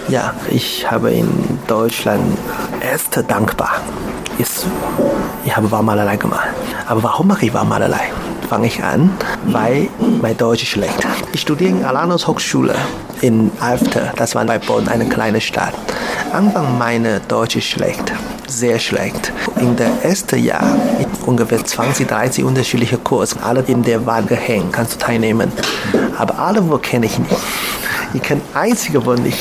Ja, 0.07 0.33
ich 0.51 0.89
habe 0.89 1.11
in 1.11 1.29
Deutschland 1.67 2.37
erst 2.81 3.17
dankbar. 3.27 3.81
Ist, 4.37 4.65
ich 5.45 5.55
habe 5.55 5.71
Warmalerei 5.71 6.17
gemacht. 6.17 6.49
Aber 6.87 7.01
warum 7.03 7.27
mache 7.27 7.45
ich 7.45 7.53
Warmalerei? 7.53 8.11
Fange 8.49 8.67
ich 8.67 8.83
an, 8.83 9.09
weil 9.47 9.87
mein 10.21 10.37
Deutsch 10.37 10.63
ist 10.63 10.69
schlecht. 10.69 11.07
Ich 11.33 11.41
studiere 11.41 11.71
in 11.71 11.83
Alanos 11.83 12.27
Hochschule 12.27 12.75
in 13.21 13.51
Alfter, 13.59 14.13
das 14.15 14.35
war 14.35 14.45
bei 14.45 14.59
Bonn, 14.59 14.87
eine 14.87 15.07
kleine 15.07 15.41
Stadt. 15.41 15.73
Anfang 16.31 16.77
meine 16.77 17.21
Deutsch 17.21 17.55
ist 17.55 17.65
schlecht, 17.65 18.11
sehr 18.47 18.77
schlecht. 18.77 19.31
In 19.59 19.75
der 19.75 19.91
ersten 20.03 20.43
Jahr 20.43 20.77
ungefähr 21.25 21.63
20, 21.63 22.07
30 22.07 22.43
unterschiedliche 22.43 22.97
Kurse, 22.97 23.37
alle 23.41 23.63
in 23.67 23.83
der 23.83 24.05
Wand 24.05 24.27
gehängt, 24.27 24.73
kannst 24.73 24.95
du 24.95 24.97
teilnehmen. 24.99 25.51
Aber 26.17 26.37
alle 26.39 26.69
wo 26.69 26.77
kenne 26.77 27.05
ich 27.05 27.17
nicht. 27.17 27.35
Ich 28.13 28.21
kenne 28.21 28.41
einzige 28.53 29.05
Wort 29.05 29.19
nicht. 29.19 29.37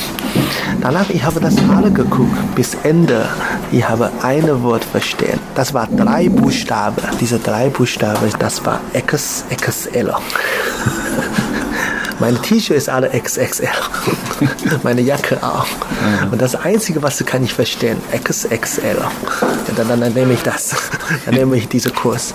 Danach, 0.81 1.09
ich 1.11 1.23
habe 1.23 1.41
das 1.41 1.55
alle 1.77 1.91
geguckt, 1.91 2.37
bis 2.55 2.75
Ende. 2.83 3.29
Ich 3.71 3.89
habe 3.89 4.11
ein 4.23 4.63
Wort 4.63 4.85
verstehen. 4.85 5.39
Das 5.55 5.73
war 5.73 5.87
drei 5.87 6.29
Buchstaben. 6.29 7.03
Diese 7.21 7.39
drei 7.39 7.69
Buchstaben, 7.69 8.31
das 8.39 8.65
war 8.65 8.81
X, 8.93 9.45
XL. 9.61 10.13
Meine 12.21 12.41
T-Shirt 12.41 12.77
ist 12.77 12.89
alle 12.89 13.09
XXL. 13.11 13.69
Meine 14.83 15.01
Jacke 15.01 15.39
auch. 15.43 15.67
Und 16.31 16.41
das 16.41 16.55
Einzige, 16.55 17.03
was 17.03 17.19
du 17.19 17.25
kann 17.25 17.43
ich 17.43 17.53
verstehen, 17.53 17.97
XXL. 18.23 18.97
Dann, 19.77 19.89
dann, 19.89 20.01
dann, 20.01 20.13
nehme 20.13 20.35
ich 20.35 20.43
das. 20.43 20.75
Dann 21.25 21.35
nehme 21.35 21.57
ich 21.57 21.69
diesen 21.69 21.95
Kurs. 21.95 22.35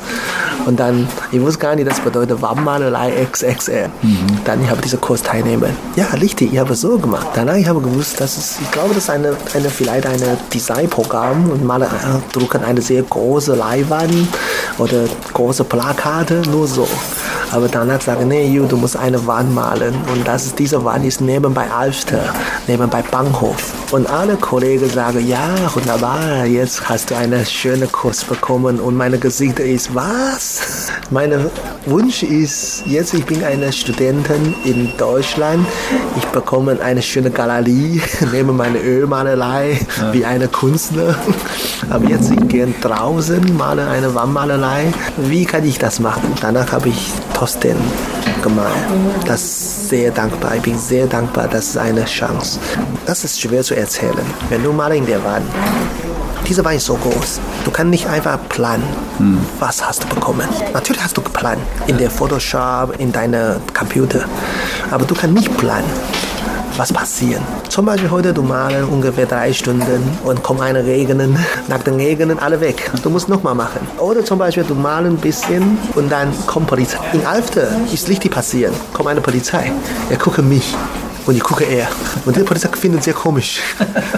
Und 0.66 0.80
dann, 0.80 1.08
ich 1.32 1.42
wusste 1.42 1.60
gar 1.60 1.76
nicht, 1.76 1.90
das 1.90 2.00
bedeutet 2.00 2.42
Wandmalerei 2.42 3.26
XXL. 3.32 3.90
Mhm. 4.02 4.18
Dann 4.46 4.64
ich 4.64 4.70
habe 4.70 4.82
diesen 4.82 5.00
Kurs 5.00 5.22
teilnehmen. 5.22 5.76
Ja, 5.96 6.06
richtig, 6.22 6.54
ich 6.54 6.60
habe 6.60 6.74
es 6.74 6.82
so 6.82 6.98
gemacht. 6.98 7.28
Danach 7.34 7.56
ich 7.56 7.68
habe 7.68 7.82
gewusst, 7.82 8.20
dass 8.20 8.38
es, 8.38 8.58
ich 8.62 8.72
glaube, 8.72 8.94
das 8.94 9.04
ist 9.04 9.10
eine, 9.10 9.36
eine 9.54 9.70
vielleicht 9.70 10.06
ein 10.06 10.22
Designprogramm 10.54 11.50
und 11.50 11.64
Maler 11.66 11.90
drucken 12.32 12.64
eine 12.64 12.82
sehr 12.82 13.04
große 13.04 13.56
Leinwand 13.56 14.28
oder 14.78 15.06
große 15.34 15.64
Plakate, 15.64 16.42
nur 16.50 16.68
so. 16.68 16.88
Aber 17.52 17.68
danach 17.68 18.02
sagen, 18.02 18.28
nee, 18.28 18.48
Ju, 18.48 18.66
du 18.66 18.78
musst 18.78 18.96
eine 18.96 19.26
Wand 19.26 19.54
malen. 19.54 19.96
Und 20.14 20.28
das 20.28 20.46
ist, 20.46 20.60
diese 20.60 20.84
Wand 20.84 21.06
ist 21.06 21.22
neben 21.22 21.54
bei 21.54 21.70
Alster, 21.72 22.34
neben 22.68 22.90
bei 22.90 23.02
Bahnhof. 23.02 23.74
Und 23.92 24.08
alle 24.10 24.36
Kollegen 24.36 24.88
sagen, 24.90 25.28
ja, 25.28 25.48
wunderbar, 25.74 26.46
jetzt 26.46 26.88
hast 26.88 27.10
du 27.10 27.16
einen 27.16 27.44
schönen 27.46 27.92
Kurs 27.92 28.24
bekommen. 28.24 28.80
Und 28.80 28.96
meine 28.96 29.18
Gesicht 29.18 29.60
ist, 29.60 29.96
was? 29.96 30.92
Mein 31.10 31.34
Wunsch 31.86 32.22
ist, 32.22 32.84
jetzt 32.86 33.16
ich 33.16 33.26
bin 33.26 33.44
eine 33.44 33.74
Studentin 33.74 34.54
in 34.64 34.92
Deutschland. 34.98 35.66
Ich 36.18 36.26
bekomme 36.28 36.80
eine 36.82 37.02
schöne 37.02 37.32
Galerie 37.32 38.02
neben 38.32 38.56
meiner 38.56 38.80
Ölmalerei 38.80 39.80
ja. 40.00 40.14
wie 40.14 40.24
eine 40.24 40.48
Künstler. 40.48 41.16
Aber 41.90 42.08
jetzt 42.08 42.32
ich 42.32 42.48
gehe 42.48 42.68
draußen, 42.82 43.58
male 43.58 43.88
eine 43.88 44.14
Wandmalerei. 44.14 44.94
Wie 45.18 45.46
kann 45.46 45.66
ich 45.66 45.80
das 45.80 46.00
machen? 46.00 46.34
Danach 46.42 46.72
habe 46.72 46.90
ich 46.90 47.12
trotzdem 47.40 47.78
gemalt. 48.44 48.76
Das 49.26 49.42
ist 49.42 49.90
sehr 49.90 50.12
dankbar. 50.12 50.56
Ich 50.56 50.62
bin 50.62 50.78
sehr 50.78 51.08
dankbar. 51.08 51.48
Das 51.48 51.70
ist 51.70 51.78
eine 51.78 52.04
Chance. 52.04 52.60
Das 53.06 53.24
ist 53.24 53.40
schwer 53.40 53.64
zu 53.64 53.76
erzählen. 53.76 54.26
Wenn 54.50 54.62
du 54.62 54.74
mal 54.74 54.94
in 54.94 55.06
der 55.06 55.24
Wand 55.24 55.46
diese 56.48 56.66
Wand 56.66 56.78
ist 56.78 56.86
so 56.86 56.96
groß. 56.96 57.40
Du 57.64 57.70
kannst 57.70 57.92
nicht 57.92 58.08
einfach 58.08 58.40
planen, 58.50 58.84
was 59.60 59.86
hast 59.86 60.04
du 60.04 60.08
bekommen. 60.08 60.48
Natürlich 60.74 61.04
hast 61.04 61.16
du 61.16 61.22
geplant 61.22 61.62
in 61.86 61.98
der 61.98 62.10
Photoshop, 62.10 62.96
in 62.98 63.12
deinem 63.12 63.62
Computer, 63.78 64.26
aber 64.90 65.06
du 65.06 65.14
kannst 65.14 65.36
nicht 65.36 65.56
planen 65.58 65.90
was 66.78 66.92
passieren. 66.92 67.44
Zum 67.70 67.86
Beispiel 67.86 68.10
heute, 68.10 68.34
du 68.34 68.42
malen 68.42 68.84
ungefähr 68.86 69.28
drei 69.28 69.54
Stunden 69.54 70.18
und 70.24 70.42
kommt 70.42 70.60
eine 70.62 70.84
Regnen. 70.84 71.38
Nach 71.68 71.78
dem 71.84 71.96
Regnen 71.98 72.40
alle 72.40 72.60
weg. 72.60 72.90
Du 73.04 73.12
musst 73.12 73.30
nochmal 73.30 73.54
machen. 73.54 73.88
Oder 74.00 74.26
zum 74.26 74.40
Beispiel, 74.40 74.64
du 74.64 74.74
malen 74.74 75.14
ein 75.14 75.18
bisschen 75.18 75.78
und 75.94 76.12
dann 76.12 76.34
kommt 76.48 76.66
Polizei. 76.66 76.98
In 77.14 77.24
Alfte 77.28 77.70
ist 77.94 78.10
richtig 78.10 78.32
passiert. 78.32 78.74
Kommt 78.92 79.10
eine 79.10 79.22
Polizei. 79.22 79.72
Er 80.10 80.18
guckt 80.18 80.42
mich 80.42 80.76
und 81.26 81.36
ich 81.36 81.44
gucke 81.44 81.64
er. 81.64 81.88
Und 82.26 82.36
die 82.36 82.42
Polizei 82.42 82.70
findet 82.70 83.00
es 83.00 83.06
sehr 83.06 83.14
komisch. 83.14 83.62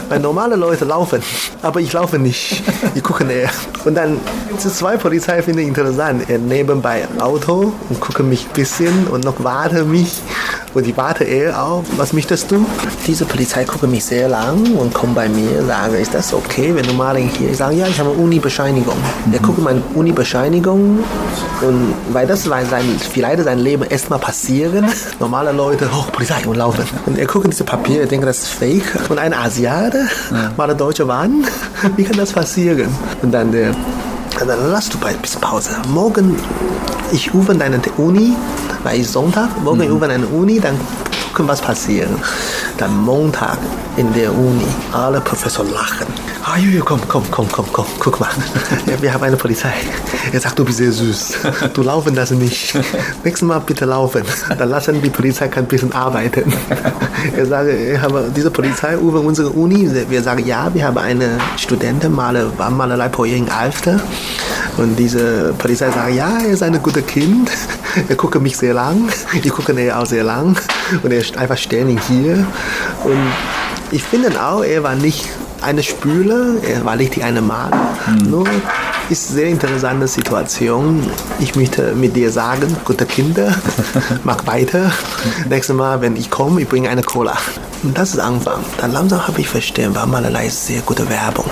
Weil 0.09 0.19
normale 0.19 0.55
Leute 0.55 0.85
laufen, 0.85 1.21
aber 1.61 1.79
ich 1.79 1.93
laufe 1.93 2.17
nicht. 2.19 2.63
Ich 2.95 3.03
gucke 3.03 3.25
er. 3.31 3.49
Und 3.85 3.95
dann 3.95 4.19
zwei 4.57 4.97
Polizei 4.97 5.41
finden 5.41 5.61
interessant. 5.61 6.29
Er 6.29 6.37
nebenbei 6.37 7.07
Auto 7.19 7.73
und 7.89 7.99
gucke 7.99 8.23
mich 8.23 8.47
ein 8.47 8.53
bisschen 8.53 9.07
und 9.07 9.23
noch 9.23 9.43
warte 9.43 9.83
mich. 9.83 10.21
Und 10.73 10.87
ich 10.87 10.95
warte 10.95 11.25
er 11.25 11.61
auch. 11.61 11.83
Was 11.97 12.13
möchtest 12.13 12.49
du? 12.49 12.65
Diese 13.05 13.25
Polizei 13.25 13.65
guckt 13.65 13.83
mich 13.87 14.05
sehr 14.05 14.29
lang 14.29 14.73
und 14.77 14.93
kommt 14.93 15.15
bei 15.15 15.27
mir 15.27 15.59
und 15.59 15.67
sagt, 15.67 15.93
ist 15.95 16.13
das 16.13 16.33
okay, 16.33 16.73
wenn 16.73 16.85
du 16.85 16.93
mal 16.93 17.17
hier? 17.17 17.51
Ich 17.51 17.57
sage, 17.57 17.75
ja, 17.75 17.87
ich 17.87 17.99
habe 17.99 18.11
eine 18.11 18.19
Uni-Bescheinigung. 18.19 18.95
Mhm. 19.25 19.33
Er 19.33 19.39
guckt 19.39 19.59
meine 19.59 19.81
Uni-Bescheinigung 19.95 20.99
und 21.61 21.93
weil 22.13 22.25
das 22.25 22.43
sein, 22.43 22.85
vielleicht 23.11 23.43
sein 23.43 23.59
Leben 23.59 23.83
erstmal 23.83 24.19
passieren. 24.19 24.85
Normale 25.19 25.51
Leute, 25.51 25.89
oh, 25.93 26.05
Polizei 26.11 26.45
und 26.45 26.55
laufen. 26.55 26.85
Und 27.05 27.17
er 27.17 27.25
guckt 27.25 27.45
in 27.45 27.51
diese 27.51 27.63
Papier, 27.63 28.01
er 28.01 28.07
denkt, 28.07 28.25
das 28.25 28.39
ist 28.39 28.49
fake. 28.49 29.09
Und 29.09 29.17
ein 29.17 29.33
Asiate 29.33 30.07
ja. 30.31 30.51
mal 30.57 30.65
eine 30.65 30.75
deutsche 30.75 31.07
Wand. 31.07 31.47
Wie 31.95 32.03
kann 32.03 32.17
das 32.17 32.31
passieren? 32.31 32.89
Und 33.21 33.31
dann 33.31 33.51
der 33.51 33.73
dann 34.39 34.71
lass 34.71 34.89
du 34.89 34.97
ein 35.05 35.17
bisschen 35.17 35.41
Pause. 35.41 35.69
Morgen, 35.89 36.35
ich 37.11 37.33
rufe 37.33 37.53
deine 37.53 37.79
Uni, 37.97 38.33
weil 38.83 39.01
ich 39.01 39.07
Sonntag, 39.07 39.49
morgen 39.61 39.85
mhm. 39.85 39.93
rufe 39.93 40.07
deine 40.07 40.25
Uni, 40.27 40.59
dann 40.59 40.75
gucken, 41.33 41.47
was 41.47 41.61
passiert. 41.61 42.09
Dann 42.81 42.97
Montag 42.97 43.59
in 43.95 44.11
der 44.11 44.33
Uni, 44.33 44.65
alle 44.91 45.21
Professor 45.21 45.63
lachen. 45.63 46.07
Ah, 46.43 46.57
Juju, 46.57 46.83
komm, 46.83 46.99
komm, 47.07 47.23
komm, 47.29 47.47
komm, 47.51 47.65
komm, 47.71 47.85
guck 47.99 48.19
mal. 48.19 48.29
Wir 49.01 49.13
haben 49.13 49.23
eine 49.23 49.37
Polizei. 49.37 49.71
Er 50.31 50.39
sagt, 50.39 50.57
du 50.57 50.65
bist 50.65 50.79
sehr 50.79 50.91
süß. 50.91 51.33
Du 51.75 51.83
laufen 51.83 52.15
das 52.15 52.31
nicht. 52.31 52.73
Nächstes 53.23 53.47
Mal 53.47 53.59
bitte 53.59 53.85
laufen. 53.85 54.23
Dann 54.57 54.67
lassen 54.67 54.99
die 54.99 55.11
Polizei 55.11 55.47
ein 55.55 55.65
bisschen 55.67 55.93
arbeiten. 55.93 56.51
Er 57.37 57.45
sagt, 57.45 57.69
ich 57.69 58.01
habe 58.01 58.31
diese 58.35 58.49
Polizei 58.49 58.95
über 58.95 59.19
unsere 59.19 59.49
Uni. 59.49 59.87
Wir 60.09 60.23
sagen, 60.23 60.43
ja, 60.47 60.73
wir 60.73 60.83
haben 60.87 60.97
eine 60.97 61.37
Studentin, 61.57 62.11
Maler, 62.11 62.47
Malerei-Projekt 62.57 63.37
in 63.37 63.49
Alfter. 63.49 63.99
Und 64.77 64.95
diese 64.95 65.53
Polizei 65.59 65.91
sagt, 65.91 66.15
ja, 66.15 66.39
er 66.39 66.47
ist 66.47 66.63
ein 66.63 66.81
gutes 66.81 67.05
Kind. 67.05 67.51
Er 68.09 68.15
guckt 68.15 68.41
mich 68.41 68.57
sehr 68.57 68.73
lang. 68.73 69.09
Ich 69.43 69.51
gucke 69.51 69.73
ihn 69.73 69.91
auch 69.91 70.05
sehr 70.05 70.23
lang. 70.23 70.57
Und 71.03 71.11
er 71.11 71.19
ist 71.19 71.37
einfach 71.37 71.57
ständig 71.57 71.99
hier. 72.07 72.45
Und 73.03 73.31
ich 73.91 74.03
finde 74.03 74.41
auch, 74.41 74.63
er 74.63 74.83
war 74.83 74.95
nicht 74.95 75.29
eine 75.61 75.83
Spüle, 75.83 76.57
er 76.67 76.85
war 76.85 76.97
richtig 76.97 77.23
eine 77.23 77.41
Mann. 77.41 77.71
Mhm. 78.07 78.29
Nur 78.29 78.47
ist 79.09 79.29
eine 79.29 79.39
sehr 79.39 79.47
interessante 79.49 80.07
Situation. 80.07 81.03
Ich 81.39 81.55
möchte 81.55 81.93
mit 81.93 82.15
dir 82.15 82.31
sagen, 82.31 82.75
gute 82.85 83.05
Kinder, 83.05 83.53
mach 84.23 84.45
weiter. 84.47 84.91
Nächstes 85.49 85.75
Mal, 85.75 86.01
wenn 86.01 86.15
ich 86.15 86.29
komme, 86.29 86.61
ich 86.61 86.67
bringe 86.67 86.89
eine 86.89 87.03
Cola. 87.03 87.37
Und 87.83 87.97
das 87.97 88.11
ist 88.11 88.19
Anfang. 88.19 88.63
Dann 88.77 88.91
langsam 88.91 89.27
habe 89.27 89.41
ich 89.41 89.47
verstanden, 89.47 89.95
war 89.95 90.05
Malerei 90.05 90.49
sehr 90.49 90.81
gute 90.81 91.09
Werbung. 91.09 91.45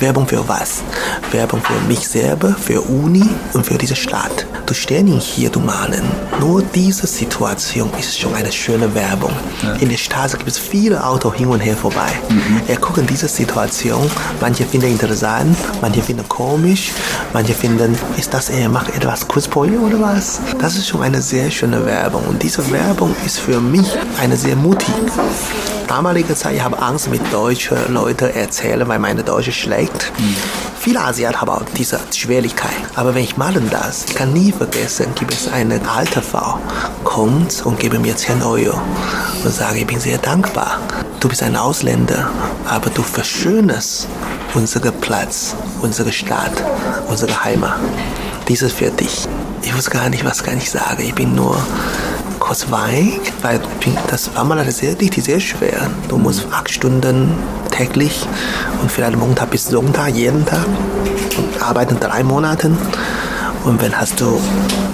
Werbung 0.00 0.26
für 0.26 0.46
was? 0.48 0.82
Werbung 1.30 1.60
für 1.62 1.80
mich 1.86 2.06
selber, 2.08 2.54
für 2.54 2.80
Uni 2.80 3.28
und 3.52 3.64
für 3.64 3.78
diese 3.78 3.94
Stadt. 3.94 4.46
Du 4.66 4.74
stehst 4.74 5.04
nicht 5.04 5.24
hier, 5.24 5.50
du 5.50 5.60
malen. 5.60 6.02
Nur 6.40 6.62
diese 6.74 7.06
Situation 7.06 7.90
ist 7.98 8.18
schon 8.18 8.34
eine 8.34 8.50
schöne 8.50 8.92
Werbung. 8.94 9.32
Ja. 9.62 9.74
In 9.74 9.88
der 9.88 9.96
Straße 9.96 10.36
gibt 10.36 10.50
es 10.50 10.58
viele 10.58 11.04
Autos 11.04 11.34
hin 11.34 11.48
und 11.48 11.60
her 11.60 11.76
vorbei. 11.76 12.10
Mhm. 12.28 12.62
Er 12.66 12.76
guckt 12.76 12.98
in 12.98 13.06
diese 13.06 13.28
Situation. 13.28 14.10
Manche 14.40 14.64
finden 14.64 14.90
interessant, 14.90 15.56
manche 15.80 16.02
finden 16.02 16.28
komisch, 16.28 16.92
manche 17.32 17.54
finden, 17.54 17.96
ist 18.16 18.34
das 18.34 18.50
er 18.50 18.68
macht 18.68 18.94
etwas 18.96 19.26
Kurzpoje 19.26 19.78
oder 19.78 20.00
was? 20.00 20.40
Das 20.60 20.76
ist 20.76 20.88
schon 20.88 21.02
eine 21.02 21.22
sehr 21.22 21.50
schöne 21.50 21.84
Werbung. 21.86 22.24
Und 22.28 22.42
diese 22.42 22.68
Werbung 22.70 23.14
ist 23.24 23.38
für 23.38 23.60
mich 23.60 23.86
eine 24.20 24.36
sehr 24.36 24.56
mutig 24.56 24.88
damalige 25.88 26.34
Zeit, 26.34 26.54
ich 26.54 26.62
habe 26.62 26.80
Angst 26.80 27.10
mit 27.10 27.20
deutschen 27.32 27.92
Leuten 27.92 28.30
erzählen, 28.30 28.86
weil 28.86 28.98
meine 28.98 29.24
Deutsch 29.24 29.48
ist 29.48 29.56
schlecht. 29.56 30.12
Mhm. 30.18 30.36
Viele 30.78 31.00
Asiaten 31.00 31.40
haben 31.40 31.50
auch 31.50 31.62
diese 31.76 31.98
Schwierigkeit. 32.14 32.70
Aber 32.94 33.14
wenn 33.14 33.24
ich 33.24 33.36
malen 33.36 33.68
das, 33.70 34.04
ich 34.06 34.14
kann 34.14 34.32
nie 34.32 34.52
vergessen, 34.52 35.06
gibt 35.14 35.32
es 35.32 35.50
eine 35.50 35.80
alte 35.88 36.22
Frau, 36.22 36.58
kommt 37.04 37.64
und 37.64 37.80
gibt 37.80 37.98
mir 37.98 38.16
10 38.16 38.42
Euro 38.42 38.80
und 39.42 39.52
sagt, 39.52 39.76
ich 39.76 39.86
bin 39.86 39.98
sehr 39.98 40.18
dankbar. 40.18 40.78
Du 41.20 41.28
bist 41.28 41.42
ein 41.42 41.56
Ausländer, 41.56 42.30
aber 42.66 42.90
du 42.90 43.02
verschönerst 43.02 44.06
unseren 44.54 44.92
Platz, 45.00 45.56
unsere 45.82 46.12
Stadt, 46.12 46.62
unsere 47.08 47.44
Heimat. 47.44 47.74
Dies 48.46 48.62
ist 48.62 48.76
für 48.76 48.90
dich. 48.90 49.26
Ich 49.62 49.76
wusste 49.76 49.90
gar 49.90 50.08
nicht, 50.08 50.24
was 50.24 50.42
kann 50.42 50.58
ich 50.58 50.70
sagen. 50.70 51.02
Ich 51.02 51.14
bin 51.14 51.34
nur 51.34 51.56
kurz 52.48 52.70
weig, 52.70 53.20
weil 53.42 53.60
das 54.10 54.34
war 54.34 54.42
mal 54.42 54.64
sehr, 54.70 54.98
richtig 54.98 55.22
sehr 55.22 55.38
schwer. 55.38 55.90
Du 56.08 56.16
musst 56.16 56.46
acht 56.50 56.70
Stunden 56.70 57.30
täglich 57.70 58.26
und 58.80 58.90
vielleicht 58.90 59.18
Montag 59.18 59.50
bis 59.50 59.66
Sonntag 59.66 60.14
jeden 60.14 60.46
Tag 60.46 60.64
und 61.36 61.62
arbeiten 61.62 62.00
drei 62.00 62.22
Monate. 62.22 62.70
Und 63.64 63.80
wenn 63.82 63.96
hast 63.98 64.20
du 64.20 64.40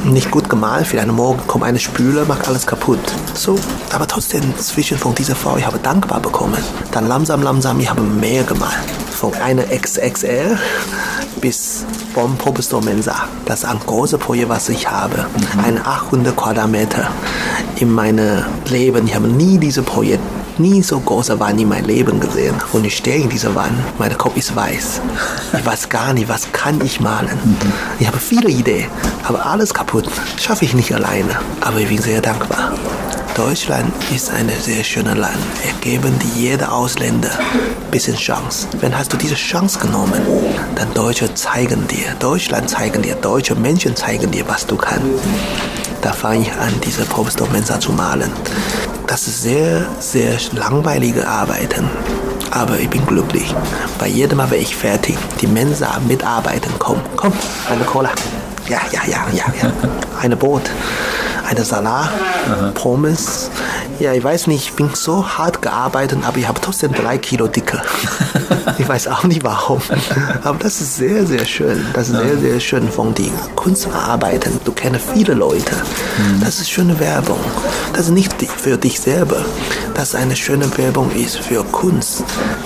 nicht 0.05 0.31
gut 0.31 0.49
gemalt, 0.49 0.87
vielleicht 0.87 1.09
morgen 1.09 1.41
kommt 1.47 1.65
eine 1.65 1.79
Spüle, 1.79 2.25
macht 2.25 2.49
alles 2.49 2.67
kaputt. 2.67 2.99
So, 3.35 3.59
aber 3.93 4.07
trotzdem 4.07 4.43
zwischen 4.59 4.99
von 4.99 5.15
dieser 5.15 5.35
Frau, 5.35 5.57
ich 5.57 5.67
habe 5.67 5.79
dankbar 5.79 6.21
bekommen. 6.21 6.59
Dann 6.91 7.07
langsam, 7.07 7.43
langsam, 7.43 7.79
ich 7.81 7.89
habe 7.89 8.03
mehr 8.03 8.43
gemalt. 8.45 8.91
Von 9.11 9.33
einer 9.35 9.65
XXL 9.65 10.59
bis 11.41 11.85
vom 12.15 12.37
Professor 12.37 12.83
Mensa. 12.83 13.29
Das 13.45 13.61
ist 13.61 13.65
ein 13.65 13.79
großes 13.85 14.19
Projekt, 14.19 14.49
was 14.49 14.69
ich 14.69 14.91
habe. 14.91 15.27
Mhm. 15.55 15.65
Ein 15.65 15.79
800 15.79 16.37
Quadratmeter 16.37 17.09
in 17.77 17.93
meinem 17.93 18.45
Leben. 18.67 19.07
Ich 19.07 19.15
habe 19.15 19.29
nie 19.29 19.59
dieses 19.59 19.85
Projekt 19.85 20.23
nie 20.59 20.83
so 20.83 20.99
große 21.01 21.39
Wand 21.41 21.61
in 21.61 21.69
meinem 21.69 21.87
Leben 21.87 22.21
gesehen. 22.21 22.55
Und 22.73 22.85
ich 22.85 22.97
stehe 22.97 23.23
in 23.23 23.29
dieser 23.29 23.55
Wand, 23.55 23.73
mein 23.99 24.17
Kopf 24.17 24.37
ist 24.37 24.55
weiß. 24.55 25.01
Ich 25.59 25.67
weiß 25.67 25.89
gar 25.89 26.13
nicht, 26.13 26.29
was 26.29 26.53
kann 26.53 26.81
ich 26.85 27.01
malen. 27.01 27.39
Ich 27.99 28.07
habe 28.07 28.19
viele 28.19 28.49
Ideen, 28.49 28.89
aber 29.25 29.47
alles 29.47 29.73
kaputt. 29.73 30.09
Schaffe 30.41 30.65
ich 30.65 30.75
nicht 30.75 30.95
alleine. 30.95 31.39
Aber 31.61 31.79
ich 31.79 31.89
bin 31.89 32.01
sehr 32.01 32.21
dankbar. 32.21 32.73
Deutschland 33.37 33.93
ist 34.15 34.31
ein 34.31 34.49
sehr 34.61 34.85
schönes 34.85 35.17
Land. 35.17 35.37
Wir 35.61 35.73
geben 35.81 36.17
jeder 36.37 36.73
Ausländer 36.73 37.31
ein 37.31 37.91
bisschen 37.91 38.15
Chance. 38.15 38.69
Wenn 38.79 38.97
hast 38.97 39.13
du 39.13 39.17
diese 39.17 39.35
Chance 39.35 39.81
genommen, 39.81 40.23
dann 40.77 40.95
Deutsche 40.95 41.35
zeigen 41.35 41.85
dir, 41.89 42.15
Deutschland 42.21 42.71
zeigen 42.71 43.03
dir, 43.03 43.17
deutsche 43.17 43.57
Menschen 43.57 43.97
zeigen 43.97 44.31
dir, 44.31 44.47
was 44.47 44.65
du 44.65 44.77
kannst. 44.77 45.05
Da 46.01 46.13
fange 46.13 46.43
ich 46.43 46.53
an, 46.53 46.73
diese 46.85 47.05
Professor 47.07 47.49
Mensa 47.51 47.81
zu 47.81 47.91
malen. 47.93 48.31
Das 49.09 49.27
ist 49.27 49.43
sehr, 49.43 49.85
sehr 49.99 50.39
langweilige 50.53 51.27
Arbeiten. 51.27 51.91
Aber 52.53 52.79
ich 52.79 52.89
bin 52.89 53.05
glücklich. 53.05 53.53
Bei 53.99 54.07
jedem 54.07 54.39
Mal, 54.39 54.51
wenn 54.53 54.63
ich 54.63 54.77
fertig, 54.77 55.19
die 55.41 55.49
Mensa 55.49 55.99
mitarbeiten, 56.07 56.71
komm, 56.79 57.01
komm, 57.17 57.33
eine 57.69 57.85
Cola. 57.85 58.11
Ja, 58.69 58.81
ja, 58.93 59.01
ja, 59.07 59.27
ja, 59.33 59.45
ja. 59.61 59.73
Eine 60.21 60.37
Boot. 60.37 60.71
Eine 61.45 61.65
Salat, 61.65 62.11
Aha. 62.51 62.71
Pommes. 62.75 63.51
Ja, 64.01 64.13
ich 64.13 64.25
weiß 64.25 64.49
nicht, 64.49 64.71
ich 64.71 64.73
bin 64.75 64.91
so 64.95 65.27
hart 65.27 65.63
gearbeitet, 65.63 66.19
aber 66.25 66.39
ich 66.39 66.49
habe 66.49 66.61
trotzdem 66.61 66.93
drei 66.93 67.19
Kilo 67.19 67.47
dicker. 67.47 67.83
ich 68.79 68.89
weiß 68.89 69.09
auch 69.09 69.25
nicht 69.25 69.45
warum. 69.45 69.81
Aber 70.43 70.59
das 70.59 70.81
ist 70.81 70.97
sehr, 70.97 71.27
sehr 71.27 71.45
schön. 71.45 71.87
Das 71.93 72.09
ist 72.09 72.17
sehr, 72.17 72.39
sehr 72.39 72.61
schön 72.61 72.89
von 72.91 73.15
den 73.15 73.33
Kunstarbeiten. 73.55 74.61
Du 74.65 74.73
kennst 74.73 75.11
viele 75.15 75.35
Leute. 75.35 75.75
Mhm. 76.19 76.41
Das 76.41 76.61
ist 76.61 76.71
schöne 76.71 76.99
Werbung. 76.99 77.39
Das 77.93 78.07
ist 78.07 78.13
nicht 78.13 78.35
für 78.43 78.77
dich 78.77 79.01
selber. 79.01 79.45
Das 79.95 80.09
ist 80.09 80.15
eine 80.17 80.35
schöne 80.35 80.77
Werbung 80.77 81.11
ist 81.13 81.39
für 81.39 81.63
Kunst. 81.65 82.25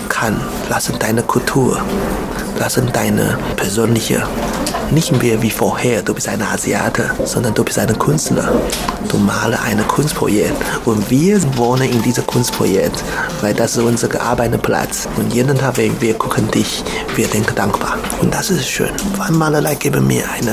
Kann 0.08 0.40
lassen 0.70 0.98
deine 0.98 1.22
Kultur, 1.22 1.80
lassen 2.58 2.90
deine 2.92 3.38
persönliche 3.56 4.26
nicht 4.92 5.12
mehr 5.20 5.42
wie 5.42 5.50
vorher, 5.50 6.02
du 6.02 6.14
bist 6.14 6.28
ein 6.28 6.42
Asiate, 6.42 7.10
sondern 7.24 7.54
du 7.54 7.64
bist 7.64 7.78
ein 7.78 7.98
Künstler. 7.98 8.50
Du 9.08 9.18
malst 9.18 9.62
ein 9.64 9.86
Kunstprojekt 9.86 10.54
und 10.84 11.10
wir 11.10 11.40
wohnen 11.56 11.90
in 11.90 12.02
diesem 12.02 12.26
Kunstprojekt, 12.26 13.02
weil 13.40 13.54
das 13.54 13.76
ist 13.76 13.82
unser 13.82 14.08
gearbeiteter 14.08 14.58
Platz. 14.58 15.08
Und 15.16 15.32
jeden 15.32 15.56
Tag, 15.56 15.76
wenn 15.76 16.00
wir 16.00 16.14
gucken 16.14 16.50
dich, 16.50 16.82
wir 17.16 17.26
denken 17.26 17.54
dankbar. 17.54 17.98
Und 18.20 18.32
das 18.34 18.50
ist 18.50 18.68
schön. 18.68 18.90
Wandmalerei 19.16 19.74
gibt 19.74 20.00
mir 20.00 20.24
ein 20.30 20.48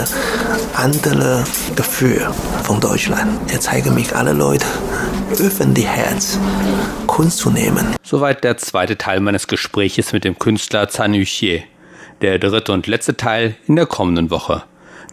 anderes 0.75 1.49
Gefühl 1.75 2.27
von 2.63 2.79
Deutschland. 2.79 3.51
Er 3.51 3.59
zeigt 3.59 3.89
mich 3.91 4.15
alle 4.15 4.33
Leute, 4.33 4.65
öffnen 5.39 5.73
die 5.73 5.87
Herz, 5.87 6.39
Kunst 7.07 7.39
zu 7.39 7.49
nehmen. 7.49 7.95
Soweit 8.03 8.43
der 8.43 8.57
zweite 8.57 8.97
Teil 8.97 9.19
meines 9.19 9.47
Gespräches 9.47 10.13
mit 10.13 10.23
dem 10.23 10.37
Künstler 10.37 10.89
Zhan 10.89 11.13
der 12.21 12.39
dritte 12.39 12.71
und 12.71 12.87
letzte 12.87 13.17
Teil 13.17 13.55
in 13.67 13.75
der 13.75 13.85
kommenden 13.85 14.29
Woche. 14.31 14.63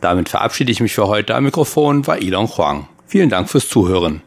Damit 0.01 0.29
verabschiede 0.29 0.73
ich 0.73 0.81
mich 0.81 0.95
für 0.95 1.07
heute. 1.09 1.35
Am 1.35 1.45
Mikrofon 1.45 2.07
war 2.07 2.21
Ilon 2.21 2.49
Huang. 2.49 2.89
Vielen 3.07 3.31
Dank 3.31 3.49
fürs 3.49 3.69
Zuhören. 3.69 4.23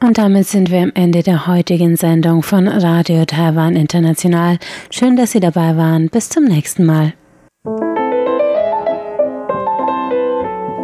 Und 0.00 0.18
damit 0.18 0.46
sind 0.46 0.70
wir 0.70 0.80
am 0.80 0.92
Ende 0.94 1.22
der 1.22 1.46
heutigen 1.46 1.96
Sendung 1.96 2.42
von 2.42 2.68
Radio 2.68 3.24
Taiwan 3.24 3.74
International. 3.74 4.58
Schön, 4.90 5.16
dass 5.16 5.32
Sie 5.32 5.40
dabei 5.40 5.76
waren. 5.76 6.10
Bis 6.10 6.28
zum 6.28 6.44
nächsten 6.44 6.84
Mal. 6.84 7.14